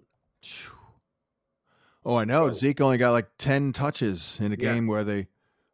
Oh, 2.04 2.16
I 2.16 2.24
know. 2.24 2.48
So- 2.48 2.54
Zeke 2.54 2.80
only 2.80 2.98
got 2.98 3.12
like 3.12 3.28
10 3.38 3.72
touches 3.72 4.38
in 4.40 4.46
a 4.52 4.56
Yeah. 4.56 4.72
game 4.74 4.86
where 4.86 5.04
they 5.04 5.28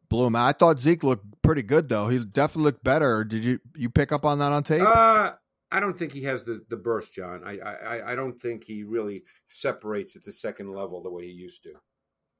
blew 0.09 0.25
him 0.27 0.35
out. 0.35 0.47
I 0.47 0.51
thought 0.53 0.79
Zeke 0.79 1.03
looked 1.03 1.25
pretty 1.41 1.61
good, 1.61 1.89
though. 1.89 2.07
He 2.07 2.19
definitely 2.23 2.63
looked 2.65 2.83
better. 2.83 3.23
Did 3.23 3.43
you 3.43 3.59
you 3.75 3.89
pick 3.89 4.11
up 4.11 4.25
on 4.25 4.39
that 4.39 4.51
on 4.51 4.63
tape? 4.63 4.81
Uh, 4.81 5.33
I 5.73 5.79
don't 5.79 5.97
think 5.97 6.11
he 6.11 6.23
has 6.23 6.43
the, 6.43 6.63
the 6.69 6.75
burst, 6.77 7.13
John. 7.13 7.43
I, 7.45 7.57
I 7.59 8.11
I 8.11 8.15
don't 8.15 8.37
think 8.37 8.63
he 8.65 8.83
really 8.83 9.23
separates 9.47 10.15
at 10.17 10.23
the 10.25 10.31
second 10.31 10.71
level 10.73 11.01
the 11.01 11.09
way 11.09 11.25
he 11.27 11.31
used 11.33 11.63
to. 11.63 11.73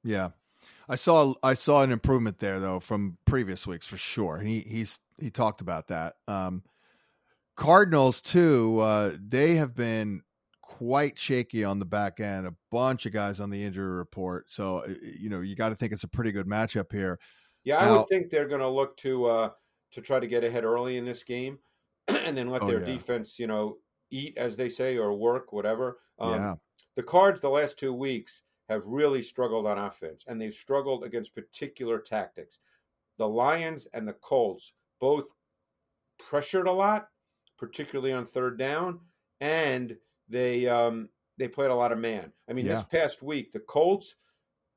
yeah. 0.04 0.30
I 0.88 0.94
saw 0.96 1.34
I 1.42 1.54
saw 1.54 1.82
an 1.82 1.90
improvement 1.92 2.38
there 2.38 2.60
though 2.60 2.78
from 2.78 3.16
previous 3.24 3.66
weeks 3.66 3.86
for 3.86 3.96
sure. 3.96 4.38
He 4.38 4.60
he's 4.60 5.00
he 5.18 5.30
talked 5.30 5.60
about 5.60 5.88
that. 5.88 6.16
Um 6.28 6.62
Cardinals 7.56 8.20
too, 8.20 8.78
uh 8.80 9.16
they 9.18 9.56
have 9.56 9.74
been 9.74 10.22
quite 10.78 11.18
shaky 11.18 11.64
on 11.64 11.78
the 11.78 11.84
back 11.84 12.20
end. 12.20 12.46
A 12.46 12.54
bunch 12.70 13.06
of 13.06 13.12
guys 13.12 13.40
on 13.40 13.50
the 13.50 13.62
injury 13.62 13.92
report. 13.92 14.50
So 14.50 14.78
uh, 14.78 14.94
you 15.02 15.28
know, 15.28 15.40
you 15.40 15.54
got 15.56 15.68
to 15.70 15.74
think 15.74 15.92
it's 15.92 16.04
a 16.04 16.08
pretty 16.08 16.32
good 16.32 16.46
matchup 16.46 16.90
here. 16.92 17.18
Yeah, 17.64 17.78
I 17.78 17.84
Now- 17.86 17.98
would 17.98 18.08
think 18.08 18.30
they're 18.30 18.48
going 18.48 18.60
to 18.60 18.68
look 18.68 18.96
to 18.98 19.26
uh, 19.26 19.50
to 19.92 20.00
try 20.00 20.18
to 20.20 20.26
get 20.26 20.44
ahead 20.44 20.64
early 20.64 20.96
in 20.96 21.04
this 21.04 21.22
game, 21.24 21.58
and 22.08 22.36
then 22.36 22.48
let 22.48 22.62
Oh, 22.62 22.66
their 22.66 22.80
yeah. 22.80 22.86
defense, 22.94 23.38
you 23.38 23.46
know, 23.46 23.78
eat 24.10 24.36
as 24.36 24.56
they 24.56 24.68
say 24.68 24.96
or 24.96 25.12
work, 25.14 25.52
whatever. 25.52 25.98
Um, 26.18 26.34
yeah. 26.34 26.54
The 26.96 27.02
Cards 27.02 27.40
the 27.40 27.50
last 27.50 27.78
two 27.78 27.92
weeks 27.92 28.42
have 28.68 28.84
really 28.86 29.22
struggled 29.22 29.66
on 29.66 29.78
offense, 29.78 30.24
and 30.26 30.40
they've 30.40 30.54
struggled 30.54 31.04
against 31.04 31.34
particular 31.34 31.98
tactics. 31.98 32.58
The 33.18 33.28
Lions 33.28 33.86
and 33.92 34.08
the 34.08 34.12
Colts 34.14 34.72
both 35.00 35.28
pressured 36.18 36.66
a 36.66 36.72
lot, 36.72 37.08
particularly 37.58 38.12
on 38.12 38.24
third 38.24 38.58
down, 38.58 39.00
and 39.40 39.96
they 40.28 40.66
um, 40.68 41.08
they 41.38 41.48
played 41.48 41.70
a 41.70 41.74
lot 41.74 41.92
of 41.92 41.98
man. 41.98 42.32
I 42.48 42.52
mean, 42.52 42.66
this 42.66 42.84
past 42.84 43.22
week, 43.22 43.52
the 43.52 43.60
Colts 43.60 44.14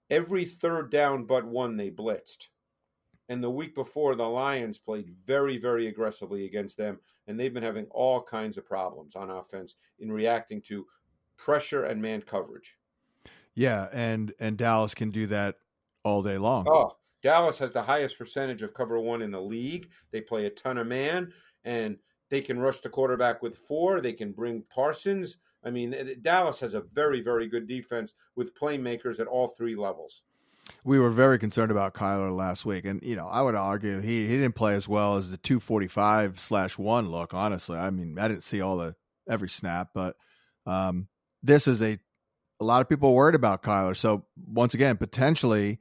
every 0.09 0.45
third 0.45 0.91
down 0.91 1.25
but 1.25 1.45
one 1.45 1.77
they 1.77 1.89
blitzed, 1.89 2.47
and 3.29 3.43
the 3.43 3.49
week 3.49 3.75
before, 3.75 4.15
the 4.15 4.23
Lions 4.23 4.77
played 4.77 5.13
very 5.25 5.57
very 5.57 5.87
aggressively 5.87 6.45
against 6.45 6.77
them, 6.77 6.99
and 7.27 7.39
they've 7.39 7.53
been 7.53 7.63
having 7.63 7.85
all 7.91 8.21
kinds 8.21 8.57
of 8.57 8.65
problems 8.65 9.15
on 9.15 9.29
offense 9.29 9.75
in 9.99 10.11
reacting 10.11 10.61
to 10.63 10.85
pressure 11.37 11.85
and 11.85 12.01
man 12.01 12.21
coverage. 12.21 12.77
Yeah, 13.55 13.87
and 13.93 14.33
and 14.39 14.57
Dallas 14.57 14.93
can 14.93 15.11
do 15.11 15.27
that 15.27 15.55
all 16.03 16.21
day 16.21 16.37
long. 16.37 16.67
Oh, 16.69 16.97
Dallas 17.21 17.57
has 17.57 17.71
the 17.71 17.81
highest 17.81 18.17
percentage 18.17 18.61
of 18.61 18.73
cover 18.73 18.99
one 18.99 19.21
in 19.21 19.31
the 19.31 19.41
league. 19.41 19.89
They 20.11 20.21
play 20.21 20.45
a 20.45 20.49
ton 20.49 20.77
of 20.77 20.87
man, 20.87 21.33
and 21.63 21.97
they 22.29 22.41
can 22.41 22.59
rush 22.59 22.81
the 22.81 22.89
quarterback 22.89 23.41
with 23.41 23.57
four. 23.57 24.01
They 24.01 24.13
can 24.13 24.31
bring 24.31 24.63
Parsons. 24.73 25.37
I 25.63 25.71
mean, 25.71 25.95
Dallas 26.21 26.59
has 26.59 26.73
a 26.73 26.81
very, 26.81 27.21
very 27.21 27.47
good 27.47 27.67
defense 27.67 28.13
with 28.35 28.57
playmakers 28.57 29.19
at 29.19 29.27
all 29.27 29.47
three 29.47 29.75
levels. 29.75 30.23
We 30.83 30.99
were 30.99 31.11
very 31.11 31.37
concerned 31.37 31.71
about 31.71 31.93
Kyler 31.93 32.35
last 32.35 32.65
week, 32.65 32.85
and 32.85 33.01
you 33.03 33.15
know 33.15 33.27
I 33.27 33.41
would 33.41 33.55
argue 33.55 33.99
he 33.99 34.27
he 34.27 34.35
didn't 34.35 34.55
play 34.55 34.73
as 34.73 34.87
well 34.87 35.17
as 35.17 35.29
the 35.29 35.37
two 35.37 35.59
forty 35.59 35.87
five 35.87 36.39
slash 36.39 36.77
one 36.77 37.09
look. 37.09 37.35
Honestly, 37.35 37.77
I 37.77 37.91
mean 37.91 38.17
I 38.17 38.27
didn't 38.27 38.43
see 38.43 38.61
all 38.61 38.77
the 38.77 38.95
every 39.29 39.49
snap, 39.49 39.89
but 39.93 40.15
um, 40.65 41.07
this 41.43 41.67
is 41.67 41.83
a 41.83 41.99
a 42.59 42.63
lot 42.63 42.81
of 42.81 42.89
people 42.89 43.13
worried 43.13 43.35
about 43.35 43.63
Kyler. 43.63 43.95
So 43.95 44.25
once 44.47 44.73
again, 44.73 44.97
potentially, 44.97 45.79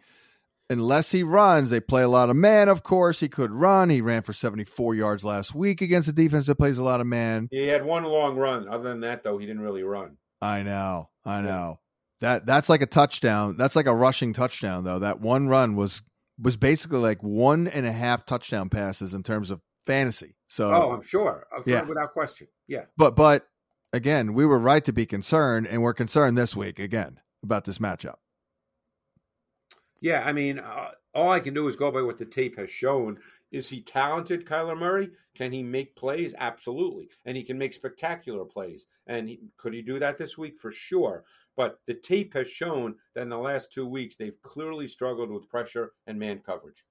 unless 0.70 1.10
he 1.12 1.22
runs, 1.22 1.70
they 1.70 1.80
play 1.80 2.02
a 2.02 2.08
lot 2.08 2.30
of 2.30 2.36
man. 2.36 2.68
Of 2.68 2.82
course, 2.82 3.20
he 3.20 3.28
could 3.28 3.50
run. 3.50 3.90
He 3.90 4.00
ran 4.00 4.22
for 4.22 4.32
seventy 4.32 4.64
four 4.64 4.94
yards 4.94 5.24
last 5.24 5.54
week 5.54 5.80
against 5.82 6.08
a 6.08 6.12
defense 6.12 6.46
that 6.46 6.56
plays 6.56 6.78
a 6.78 6.84
lot 6.84 7.00
of 7.00 7.06
man. 7.06 7.48
He 7.50 7.66
had 7.68 7.84
one 7.84 8.04
long 8.04 8.36
run. 8.36 8.68
Other 8.68 8.88
than 8.88 9.00
that, 9.00 9.22
though, 9.22 9.38
he 9.38 9.46
didn't 9.46 9.62
really 9.62 9.82
run. 9.82 10.16
I 10.40 10.62
know, 10.62 11.10
I 11.24 11.40
know. 11.40 11.80
That 12.20 12.46
that's 12.46 12.68
like 12.68 12.82
a 12.82 12.86
touchdown. 12.86 13.56
That's 13.58 13.76
like 13.76 13.86
a 13.86 13.94
rushing 13.94 14.32
touchdown, 14.32 14.84
though. 14.84 15.00
That 15.00 15.20
one 15.20 15.48
run 15.48 15.76
was 15.76 16.02
was 16.42 16.56
basically 16.56 16.98
like 16.98 17.22
one 17.22 17.68
and 17.68 17.86
a 17.86 17.92
half 17.92 18.24
touchdown 18.24 18.68
passes 18.68 19.14
in 19.14 19.22
terms 19.22 19.50
of 19.50 19.60
fantasy. 19.86 20.34
So, 20.48 20.72
Oh, 20.72 20.90
I'm 20.92 21.02
sure. 21.02 21.46
I'm 21.54 21.62
sure 21.64 21.72
Yeah. 21.72 21.84
without 21.84 22.12
question. 22.12 22.48
Yeah. 22.66 22.86
but 22.96 23.14
but 23.14 23.46
again, 23.92 24.34
we 24.34 24.44
were 24.46 24.58
right 24.58 24.82
to 24.84 24.92
be 24.92 25.06
concerned, 25.06 25.66
and 25.68 25.82
we're 25.82 25.94
concerned 25.94 26.36
this 26.36 26.56
week 26.56 26.78
again 26.78 27.20
about 27.42 27.64
this 27.66 27.78
matchup. 27.78 28.14
Yeah, 30.04 30.22
I 30.22 30.34
mean, 30.34 30.58
uh, 30.58 30.90
all 31.14 31.30
I 31.30 31.40
can 31.40 31.54
do 31.54 31.66
is 31.66 31.76
go 31.76 31.90
by 31.90 32.02
what 32.02 32.18
the 32.18 32.26
tape 32.26 32.58
has 32.58 32.68
shown. 32.68 33.16
Is 33.50 33.70
he 33.70 33.80
talented, 33.80 34.44
Kyler 34.44 34.76
Murray? 34.76 35.08
Can 35.34 35.50
he 35.50 35.62
make 35.62 35.96
plays? 35.96 36.34
Absolutely, 36.36 37.08
and 37.24 37.38
he 37.38 37.42
can 37.42 37.56
make 37.56 37.72
spectacular 37.72 38.44
plays. 38.44 38.84
And 39.06 39.30
he, 39.30 39.40
could 39.56 39.72
he 39.72 39.80
do 39.80 39.98
that 40.00 40.18
this 40.18 40.36
week? 40.36 40.58
For 40.58 40.70
sure. 40.70 41.24
But 41.56 41.78
the 41.86 41.94
tape 41.94 42.34
has 42.34 42.50
shown 42.50 42.96
that 43.14 43.22
in 43.22 43.30
the 43.30 43.38
last 43.38 43.72
two 43.72 43.86
weeks 43.86 44.16
they've 44.16 44.38
clearly 44.42 44.88
struggled 44.88 45.30
with 45.30 45.48
pressure 45.48 45.92
and 46.06 46.18
man 46.18 46.40
coverage. 46.44 46.84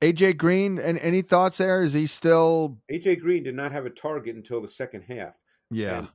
AJ 0.00 0.38
Green, 0.38 0.78
and 0.78 0.98
any 1.00 1.20
thoughts 1.20 1.58
there? 1.58 1.82
Is 1.82 1.92
he 1.92 2.06
still? 2.06 2.78
AJ 2.90 3.20
Green 3.20 3.42
did 3.42 3.56
not 3.56 3.72
have 3.72 3.84
a 3.84 3.90
target 3.90 4.36
until 4.36 4.62
the 4.62 4.68
second 4.68 5.02
half. 5.02 5.34
Yeah, 5.70 6.06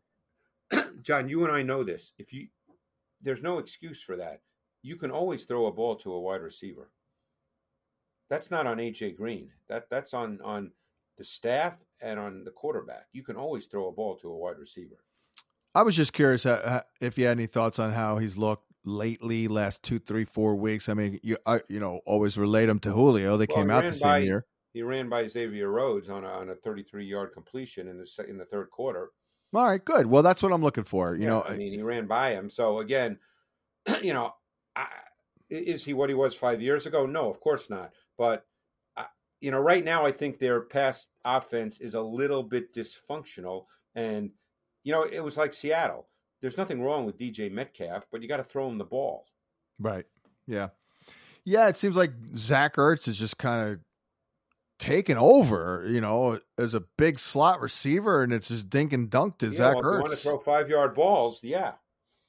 And, 0.72 0.84
John, 1.04 1.30
you 1.30 1.44
and 1.44 1.54
I 1.54 1.62
know 1.62 1.84
this. 1.84 2.14
If 2.18 2.34
you, 2.34 2.48
there's 3.22 3.44
no 3.44 3.60
excuse 3.60 4.02
for 4.02 4.16
that. 4.16 4.42
You 4.84 4.96
can 4.96 5.12
always 5.12 5.44
throw 5.44 5.68
a 5.68 5.72
ball 5.72 5.96
to 5.98 6.12
a 6.14 6.20
wide 6.20 6.42
receiver. 6.42 6.90
That's 8.30 8.50
not 8.50 8.66
on 8.66 8.78
AJ 8.78 9.18
Green. 9.18 9.52
That 9.68 9.90
that's 9.90 10.14
on 10.14 10.40
on 10.44 10.72
the 11.18 11.24
staff 11.24 11.78
and 12.02 12.20
on 12.20 12.44
the 12.44 12.52
quarterback. 12.52 13.08
You 13.12 13.24
can 13.24 13.36
always 13.36 13.68
throw 13.68 13.88
a 13.88 13.92
ball 13.92 14.16
to 14.18 14.30
a 14.30 14.38
wide 14.38 14.58
receiver. 14.58 15.04
I 15.76 15.84
was 15.84 15.96
just 15.96 16.14
curious 16.14 16.46
uh, 16.46 16.62
uh, 16.64 16.82
if 17.00 17.18
you 17.18 17.26
had 17.26 17.38
any 17.38 17.48
thoughts 17.48 17.80
on 17.80 17.92
how 17.92 18.18
he's 18.18 18.38
looked 18.38 18.66
lately, 18.84 19.48
last 19.48 19.84
two, 19.84 20.00
three, 20.00 20.26
four 20.26 20.56
weeks. 20.56 20.90
I 20.90 20.94
mean, 20.94 21.20
you 21.24 21.38
I, 21.46 21.62
you 21.68 21.80
know 21.80 22.00
always 22.06 22.38
relate 22.38 22.70
him 22.70 22.80
to 22.80 22.92
Julio. 22.92 23.38
They 23.38 23.46
Well, 23.48 23.58
came 23.58 23.70
out 23.70 23.84
the 23.84 23.92
same 23.92 24.12
by- 24.12 24.20
year. 24.20 24.46
He 24.74 24.84
ran 24.84 25.10
by 25.10 25.28
Xavier 25.28 25.68
Rhodes 25.70 26.08
on 26.10 26.24
a, 26.24 26.30
on 26.30 26.50
a 26.50 26.56
33 26.56 27.06
yard 27.06 27.34
completion 27.34 27.90
in 27.90 27.98
the 27.98 28.26
in 28.30 28.38
the 28.38 28.46
third 28.46 28.70
quarter. 28.72 29.12
All 29.54 29.66
right, 29.66 29.84
good. 29.84 30.06
Well, 30.06 30.24
that's 30.24 30.42
what 30.42 30.54
I'm 30.54 30.62
looking 30.62 30.86
for. 30.86 31.14
You 31.14 31.24
Yeah, 31.24 31.30
know, 31.32 31.44
I 31.44 31.58
mean, 31.58 31.74
he 31.74 31.82
ran 31.82 32.08
by 32.08 32.32
him. 32.32 32.50
So 32.50 32.80
again, 32.80 33.20
you 34.02 34.14
know, 34.14 34.34
I, 34.76 34.88
is 35.50 35.84
he 35.84 35.94
what 35.94 36.10
he 36.10 36.16
was 36.16 36.36
five 36.36 36.62
years 36.62 36.86
ago? 36.86 37.06
No, 37.06 37.30
of 37.30 37.40
course 37.40 37.70
not. 37.70 37.92
But 38.18 38.46
I, 38.96 39.06
you 39.40 39.52
know, 39.52 39.60
right 39.60 39.84
now, 39.84 40.06
I 40.06 40.12
think 40.12 40.40
their 40.40 40.62
past 40.62 41.10
offense 41.26 41.80
is 41.80 41.94
a 41.94 42.02
little 42.02 42.44
bit 42.44 42.74
dysfunctional, 42.74 43.66
and 43.96 44.32
you 44.84 44.92
know, 44.92 45.04
it 45.04 45.24
was 45.24 45.38
like 45.38 45.54
Seattle. 45.54 46.08
There's 46.42 46.58
nothing 46.58 46.82
wrong 46.82 47.06
with 47.06 47.20
DJ 47.20 47.52
Metcalf, 47.52 48.08
but 48.12 48.22
you 48.22 48.28
got 48.28 48.38
to 48.38 48.44
throw 48.44 48.68
him 48.68 48.78
the 48.78 48.84
ball. 48.84 49.26
Right. 49.80 50.06
Yeah. 50.48 50.70
Yeah, 51.44 51.68
it 51.68 51.78
seems 51.78 51.96
like 51.96 52.12
Zach 52.36 52.76
Ertz 52.76 53.08
is 53.08 53.18
just 53.18 53.38
kind 53.38 53.70
of 53.70 53.80
taken 54.80 55.18
over, 55.18 55.86
you 55.88 56.02
know, 56.02 56.40
as 56.58 56.74
a 56.74 56.82
big 56.98 57.20
slot 57.20 57.62
receiver, 57.62 58.24
and 58.24 58.34
it's 58.34 58.48
just 58.48 58.70
dink 58.70 58.94
and 58.94 59.10
dunk 59.10 59.38
to 59.40 59.48
You 59.48 59.54
Zach 59.54 59.78
if 59.78 59.84
you 59.84 59.90
want 59.90 60.12
to 60.12 60.18
throw 60.18 60.40
five 60.40 60.70
yard 60.70 60.96
balls, 60.96 61.40
yeah. 61.44 61.74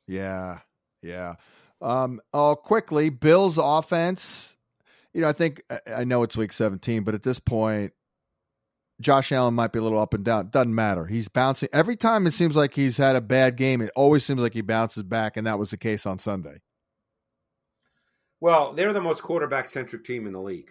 Yeah. 0.06 0.58
Yeah. 1.02 1.34
Um, 1.82 2.20
oh, 2.32 2.54
quickly, 2.56 3.10
Bills 3.10 3.58
offense. 3.60 4.56
You 5.12 5.20
know, 5.22 5.28
I 5.28 5.32
think 5.32 5.62
I- 5.94 6.04
know 6.04 6.22
it's 6.22 6.36
week 6.36 6.52
17, 6.52 7.02
but 7.04 7.14
at 7.14 7.22
this 7.22 7.38
point, 7.38 7.92
Josh 9.00 9.32
Allen 9.32 9.54
might 9.54 9.72
be 9.72 9.78
a 9.80 9.82
little 9.82 9.98
up 9.98 10.14
and 10.14 10.24
down. 10.24 10.50
Doesn't 10.50 10.74
matter. 10.74 11.06
He's 11.06 11.26
bouncing 11.28 11.68
every 11.72 11.96
time. 11.96 12.26
It 12.26 12.32
seems 12.32 12.54
like 12.54 12.72
he's 12.72 12.96
had 12.96 13.16
a 13.16 13.20
bad 13.20 13.56
game. 13.56 13.80
It 13.82 13.90
always 13.96 14.24
seems 14.24 14.40
like 14.40 14.54
he 14.54 14.60
bounces 14.60 15.02
back, 15.02 15.36
and 15.36 15.46
that 15.46 15.58
was 15.58 15.70
the 15.70 15.76
case 15.76 16.06
on 16.06 16.18
Sunday. 16.18 16.60
Well, 18.40 18.72
they're 18.72 18.92
the 18.92 19.00
most 19.00 19.22
quarterback 19.22 19.68
centric 19.68 20.04
team 20.04 20.26
in 20.26 20.32
the 20.32 20.40
league. 20.40 20.70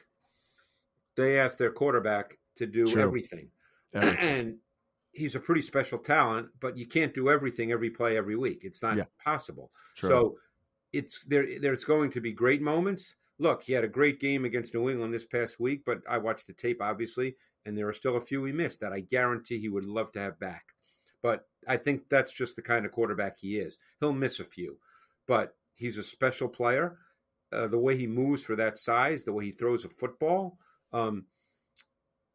They 1.18 1.40
ask 1.40 1.58
their 1.58 1.72
quarterback 1.72 2.38
to 2.58 2.66
do 2.66 2.86
True. 2.86 3.02
everything. 3.02 3.50
Everything. 3.94 4.18
and 4.20 4.56
he's 5.12 5.36
a 5.36 5.40
pretty 5.40 5.62
special 5.62 5.98
talent, 5.98 6.48
but 6.62 6.78
you 6.78 6.88
can't 6.88 7.14
do 7.14 7.30
everything 7.30 7.72
every 7.74 7.90
play 7.90 8.16
every 8.18 8.38
week. 8.38 8.60
It's 8.64 8.82
not 8.82 8.96
Yeah. 8.98 9.04
possible. 9.24 9.72
True. 9.98 10.10
So 10.10 10.38
it's 10.94 11.24
there. 11.26 11.46
There's 11.60 11.84
going 11.84 12.12
to 12.12 12.22
be 12.22 12.32
great 12.32 12.62
moments. 12.62 13.16
Look, 13.40 13.64
he 13.64 13.74
had 13.74 13.84
a 13.84 13.90
great 13.90 14.20
game 14.20 14.46
against 14.46 14.74
New 14.74 14.90
England 14.90 15.14
this 15.14 15.26
past 15.26 15.60
week, 15.60 15.82
but 15.86 16.02
I 16.08 16.18
watched 16.20 16.48
the 16.48 16.54
tape 16.54 16.82
obviously, 16.82 17.36
and 17.66 17.78
there 17.78 17.88
are 17.88 17.94
still 17.94 18.16
a 18.16 18.22
few 18.22 18.44
he 18.46 18.52
missed 18.52 18.82
that 18.82 18.94
I 18.94 19.00
guarantee 19.00 19.60
he 19.60 19.70
would 19.70 19.86
love 19.86 20.12
to 20.14 20.20
have 20.20 20.40
back. 20.40 20.66
But 21.22 21.48
I 21.68 21.78
think 21.78 22.10
that's 22.10 22.34
just 22.34 22.56
the 22.56 22.62
kind 22.62 22.86
of 22.86 22.92
quarterback 22.92 23.40
he 23.40 23.58
is. 23.58 23.78
He'll 24.00 24.14
miss 24.14 24.40
a 24.40 24.44
few, 24.44 24.78
but 25.28 25.56
he's 25.74 25.98
a 25.98 26.04
special 26.04 26.48
player. 26.48 26.98
Uh, 27.52 27.68
the 27.68 27.78
way 27.78 27.98
he 27.98 28.08
moves 28.08 28.44
for 28.44 28.56
that 28.56 28.78
size, 28.78 29.24
the 29.24 29.34
way 29.34 29.46
he 29.46 29.52
throws 29.52 29.84
a 29.84 29.90
football. 29.90 30.58
Um, 30.94 31.26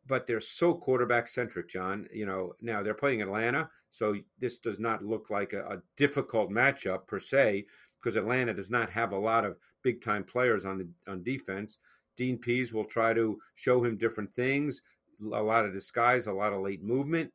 but 0.07 0.27
they're 0.27 0.41
so 0.41 0.75
quarterback 0.75 1.27
centric, 1.27 1.69
John. 1.69 2.07
You 2.13 2.27
know, 2.27 2.53
now 2.61 2.83
they're 2.83 2.95
playing 2.95 3.23
Atlanta, 3.23 3.71
so 3.91 4.15
this 4.39 4.59
does 4.59 4.79
not 4.79 5.05
look 5.05 5.31
like 5.31 5.53
a, 5.53 5.65
a 5.67 5.83
difficult 5.97 6.51
matchup 6.51 7.07
per 7.07 7.19
se, 7.19 7.67
because 8.07 8.17
Atlanta 8.17 8.55
does 8.55 8.71
not 8.71 8.89
have 8.91 9.11
a 9.11 9.19
lot 9.19 9.45
of 9.45 9.57
big 9.83 10.01
time 10.01 10.23
players 10.23 10.65
on 10.65 10.79
the 10.79 11.11
on 11.11 11.25
defense. 11.25 11.79
Dean 12.17 12.39
Pees 12.39 12.73
will 12.73 12.85
try 12.85 13.13
to 13.13 13.41
show 13.57 13.83
him 13.83 13.97
different 13.97 14.33
things, 14.33 14.81
a 15.21 15.43
lot 15.43 15.65
of 15.65 15.73
disguise, 15.73 16.29
a 16.29 16.33
lot 16.33 16.53
of 16.53 16.63
late 16.63 16.85
movement. 16.85 17.33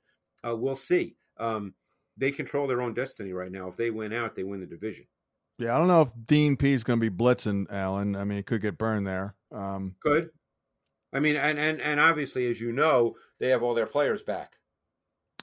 Uh, 0.47 0.55
we'll 0.55 0.77
see. 0.77 1.17
Um, 1.37 1.73
they 2.15 2.31
control 2.31 2.67
their 2.67 2.81
own 2.81 2.93
destiny 2.93 3.33
right 3.33 3.51
now. 3.51 3.67
If 3.67 3.75
they 3.75 3.89
win 3.89 4.13
out, 4.13 4.33
they 4.33 4.43
win 4.43 4.61
the 4.61 4.65
division. 4.65 5.05
Yeah, 5.59 5.75
I 5.75 5.77
don't 5.77 5.89
know 5.89 6.03
if 6.03 6.11
Dean 6.25 6.55
Pees 6.55 6.77
is 6.77 6.83
going 6.85 7.01
to 7.01 7.09
be 7.09 7.15
blitzing 7.15 7.65
Allen. 7.69 8.15
I 8.15 8.23
mean, 8.23 8.37
he 8.37 8.43
could 8.43 8.61
get 8.61 8.77
burned 8.77 9.05
there. 9.05 9.35
Um, 9.53 9.95
could. 10.01 10.29
I 11.11 11.19
mean, 11.19 11.35
and, 11.35 11.59
and 11.59 11.81
and 11.81 11.99
obviously, 11.99 12.49
as 12.49 12.61
you 12.61 12.71
know, 12.71 13.17
they 13.41 13.49
have 13.49 13.61
all 13.61 13.73
their 13.73 13.87
players 13.87 14.23
back. 14.23 14.53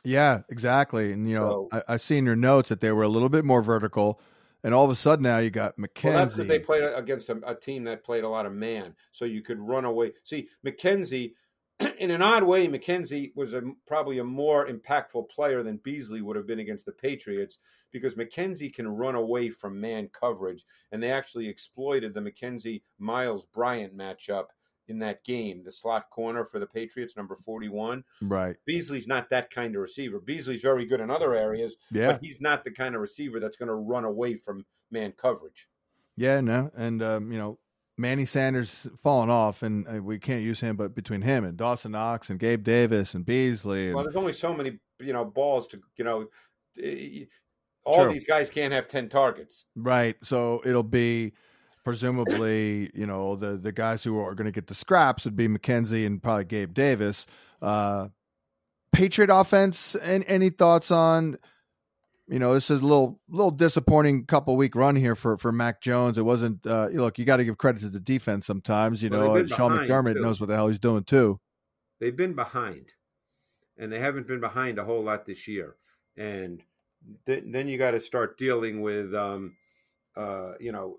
Yeah, 0.04 0.40
exactly. 0.48 1.12
And 1.12 1.28
you 1.28 1.34
know, 1.34 1.68
so, 1.70 1.82
I, 1.86 1.94
I 1.94 1.96
see 1.98 2.16
in 2.16 2.24
your 2.24 2.34
notes 2.34 2.70
that 2.70 2.80
they 2.80 2.92
were 2.92 3.02
a 3.02 3.08
little 3.08 3.28
bit 3.28 3.44
more 3.44 3.60
vertical, 3.60 4.18
and 4.64 4.75
all 4.75 4.85
of 4.85 4.90
a 4.90 4.94
sudden 4.94 5.23
now 5.23 5.38
you 5.38 5.51
got 5.51 5.77
McKenzie. 5.77 6.05
Well, 6.05 6.12
that's 6.12 6.35
because 6.35 6.49
they 6.49 6.59
played 6.59 6.85
against 6.85 7.29
a, 7.29 7.40
a, 7.47 7.55
team 7.55 7.85
that 7.85 8.05
played 8.05 8.25
a 8.25 8.29
lot 8.29 8.47
of 8.47 8.53
man, 8.53 8.94
so 9.12 9.25
you 9.25 9.42
could 9.42 9.59
run 9.59 9.85
away. 9.85 10.12
See, 10.25 10.49
McKenzie, 10.66 11.33
in 11.99 12.11
an 12.11 12.23
odd 12.23 12.42
way, 12.42 12.66
McKenzie 12.68 13.33
was 13.37 13.55
a, 13.55 13.62
probably 13.87 14.18
a 14.18 14.25
more 14.25 14.68
impactful 14.68 15.29
player 15.29 15.62
than 15.62 15.79
Beasley 15.79 16.23
would 16.23 16.37
have 16.37 16.47
been 16.47 16.61
against 16.61 16.87
the 16.87 16.92
Patriots 16.92 17.59
because 17.92 18.16
McKenzie 18.16 18.73
can 18.73 18.88
run 18.88 19.14
away 19.14 19.49
from 19.51 19.81
man 19.81 20.09
coverage, 20.12 20.64
and 20.92 21.03
they 21.03 21.11
actually 21.11 21.49
exploited 21.49 22.14
the 22.14 22.21
McKenzie 22.21 22.83
Miles 22.99 23.44
Bryant 23.44 23.97
matchup 23.97 24.47
in 24.88 24.98
that 25.01 25.24
game, 25.24 25.62
the 25.64 25.72
slot 25.72 26.11
corner 26.11 26.44
for 26.44 26.59
the 26.59 26.66
Patriots, 26.66 27.16
number 27.16 27.37
41. 27.37 28.05
Right. 28.22 28.57
Beasley's 28.66 29.07
not 29.07 29.31
that 29.31 29.51
kind 29.51 29.74
of 29.74 29.83
receiver. 29.83 30.18
Beasley's 30.18 30.62
very 30.62 30.87
good 30.87 31.01
in 31.01 31.11
other 31.11 31.35
areas, 31.35 31.77
yeah. 31.90 32.12
but 32.12 32.22
he's 32.22 32.40
not 32.40 32.64
the 32.64 32.70
kind 32.70 32.94
of 32.94 33.01
receiver 33.01 33.38
that's 33.38 33.57
going 33.57 33.68
to 33.68 33.74
run 33.74 34.05
away 34.05 34.35
from 34.35 34.64
man 34.90 35.12
coverage. 35.12 35.68
Yeah, 36.16 36.40
no. 36.40 36.70
And, 36.77 37.03
um, 37.03 37.31
you 37.31 37.38
know, 37.38 37.59
Manny 37.96 38.24
Sanders 38.24 38.88
falling 38.96 39.31
off, 39.31 39.62
and 39.62 39.87
uh, 39.88 40.03
we 40.03 40.18
can't 40.18 40.42
use 40.42 40.61
him, 40.61 40.77
but 40.77 40.94
between 40.94 41.22
him 41.22 41.44
and 41.44 41.57
Dawson 41.57 41.92
Knox 41.92 42.31
and 42.31 42.38
Gabe 42.38 42.64
Davis 42.64 43.14
and 43.14 43.27
Beasley. 43.27 43.87
And... 43.87 43.94
Well, 43.94 44.05
there's 44.05 44.16
only 44.16 44.33
so 44.33 44.55
many, 44.55 44.79
you 45.01 45.12
know, 45.12 45.24
balls 45.24 45.68
to, 45.68 45.81
you 45.96 46.05
know, 46.05 46.27
all 47.85 48.05
True. 48.05 48.12
these 48.12 48.24
guys 48.24 48.51
can't 48.51 48.72
have 48.72 48.87
10 48.87 49.09
targets. 49.09 49.66
Right. 49.74 50.16
So 50.22 50.62
it'll 50.64 50.83
be 50.83 51.33
presumably, 51.88 52.90
you 52.92 53.07
know, 53.07 53.35
the 53.35 53.57
the 53.57 53.72
guys 53.72 54.05
who 54.05 54.18
are 54.20 54.35
going 54.35 54.44
to 54.44 54.53
get 54.53 54.66
the 54.66 54.74
scraps 54.74 55.24
would 55.24 55.37
be 55.37 55.48
McKenzie 55.48 56.05
and 56.05 56.22
probably 56.22 56.44
Gabe 56.44 56.74
Davis. 56.74 57.27
Uh, 57.62 58.09
Patriot 58.92 59.31
offense. 59.31 59.94
And 59.94 60.22
any 60.27 60.51
thoughts 60.51 60.90
on? 60.90 61.38
You 62.29 62.38
know, 62.38 62.53
this 62.53 62.70
is 62.70 62.83
a 62.83 62.87
little 62.87 63.18
little 63.31 63.51
disappointing 63.51 64.27
couple 64.27 64.55
week 64.57 64.77
run 64.77 64.96
here 64.96 65.14
for 65.14 65.38
for 65.38 65.51
Mac 65.51 65.81
Jones. 65.81 66.18
It 66.18 66.27
wasn't. 66.27 66.66
Uh, 66.66 66.88
look, 66.92 67.18
you 67.18 67.24
got 67.24 67.38
to 67.38 67.44
give 67.44 67.57
credit 67.57 67.81
to 67.81 67.88
the 67.88 68.01
defense 68.01 68.44
sometimes. 68.44 69.03
You 69.03 69.09
well, 69.09 69.35
know, 69.35 69.46
Sean 69.46 69.72
McDermott 69.72 70.12
too. 70.12 70.20
knows 70.20 70.38
what 70.38 70.51
the 70.51 70.57
hell 70.57 70.68
he's 70.68 70.79
doing 70.79 71.05
too. 71.05 71.40
They've 72.01 72.14
been 72.14 72.35
behind, 72.35 72.92
and 73.79 73.90
they 73.90 73.98
haven't 73.98 74.27
been 74.27 74.40
behind 74.40 74.79
a 74.79 74.85
whole 74.85 75.03
lot 75.03 75.24
this 75.24 75.48
year. 75.48 75.77
And 76.18 76.62
th- 77.24 77.44
then 77.46 77.66
you 77.66 77.79
got 77.79 77.92
to 77.92 78.01
start 78.01 78.37
dealing 78.37 78.83
with, 78.83 79.14
um, 79.14 79.57
uh, 80.14 80.53
you 80.61 80.70
know, 80.70 80.98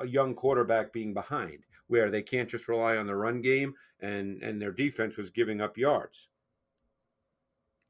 a 0.00 0.06
young 0.06 0.34
quarterback 0.34 0.92
being 0.92 1.14
behind, 1.14 1.64
where 1.86 2.10
they 2.10 2.22
can't 2.22 2.48
just 2.48 2.68
rely 2.68 2.96
on 2.96 3.06
the 3.06 3.16
run 3.16 3.40
game, 3.40 3.74
and 4.00 4.42
and 4.42 4.60
their 4.60 4.72
defense 4.72 5.16
was 5.16 5.30
giving 5.30 5.60
up 5.60 5.76
yards. 5.76 6.28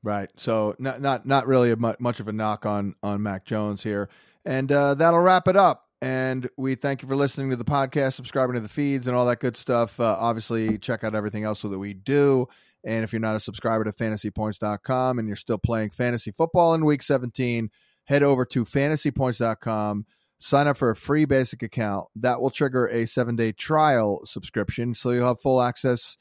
Right. 0.03 0.31
So 0.37 0.77
not 0.79 1.01
not 1.01 1.27
not 1.27 1.47
really 1.47 1.75
much 1.75 2.21
of 2.21 2.29
a 2.29 2.33
knock 2.33 2.67
on 2.67 2.95
on 3.03 3.23
Mac 3.23 3.45
Jones 3.45 3.83
here, 3.83 4.09
and 4.45 4.71
uh, 4.71 4.95
that'll 4.95 5.21
wrap 5.21 5.49
it 5.49 5.57
up. 5.57 5.87
And 6.01 6.49
we 6.57 6.77
thank 6.77 7.03
you 7.03 7.09
for 7.09 7.17
listening 7.17 7.51
to 7.51 7.57
the 7.57 7.65
podcast, 7.65 8.15
subscribing 8.15 8.55
to 8.55 8.61
the 8.61 8.69
feeds, 8.69 9.09
and 9.09 9.17
all 9.17 9.27
that 9.27 9.41
good 9.41 9.57
stuff. 9.57 9.99
Uh, 9.99 10.17
obviously, 10.19 10.79
check 10.79 11.03
out 11.03 11.17
everything 11.17 11.43
else 11.43 11.61
so 11.61 11.69
that 11.69 11.79
we 11.79 11.95
do. 11.95 12.47
And 12.85 13.03
if 13.03 13.13
you're 13.13 13.21
not 13.21 13.35
a 13.35 13.41
subscriber 13.41 13.83
to 13.83 13.93
fantasypoints.com 13.93 15.19
and 15.19 15.27
you're 15.27 15.37
still 15.37 15.59
playing 15.59 15.91
fantasy 15.91 16.31
football 16.31 16.75
in 16.75 16.85
week 16.85 17.03
17, 17.03 17.71
head 18.05 18.23
over 18.23 18.45
to 18.45 18.65
fantasypoints.com 18.65 20.07
sign 20.39 20.67
up 20.67 20.77
for 20.77 20.91
a 20.91 20.97
free 20.97 21.25
basic 21.25 21.63
account. 21.63 22.07
That 22.17 22.41
will 22.41 22.51
trigger 22.51 22.87
a 22.87 23.07
seven 23.07 23.37
day 23.37 23.53
trial 23.53 24.21
subscription. 24.25 24.95
So 24.95 25.11
you'll 25.11 25.27
have 25.27 25.41
full 25.41 25.61
access 25.61 26.17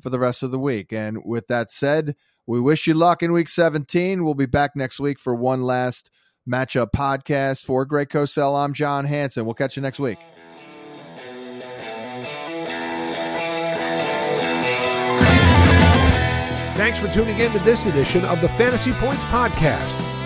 for 0.00 0.10
the 0.10 0.18
rest 0.18 0.42
of 0.42 0.50
the 0.50 0.58
week. 0.58 0.92
And 0.92 1.18
with 1.24 1.46
that 1.48 1.70
said, 1.72 2.16
we 2.46 2.60
wish 2.60 2.86
you 2.86 2.94
luck 2.94 3.22
in 3.22 3.32
week 3.32 3.48
17. 3.48 4.24
We'll 4.24 4.34
be 4.34 4.46
back 4.46 4.74
next 4.74 4.98
week 5.00 5.18
for 5.18 5.34
one 5.34 5.62
last 5.62 6.10
matchup 6.48 6.90
podcast. 6.94 7.64
For 7.64 7.84
Greg 7.84 8.08
Cosell, 8.08 8.62
I'm 8.62 8.72
John 8.72 9.04
Hansen. 9.04 9.44
We'll 9.44 9.54
catch 9.54 9.76
you 9.76 9.82
next 9.82 10.00
week. 10.00 10.18
Thanks 16.74 16.98
for 16.98 17.06
tuning 17.08 17.38
in 17.38 17.52
to 17.52 17.58
this 17.60 17.86
edition 17.86 18.24
of 18.24 18.40
the 18.40 18.48
Fantasy 18.48 18.92
Points 18.94 19.22
Podcast. 19.24 20.11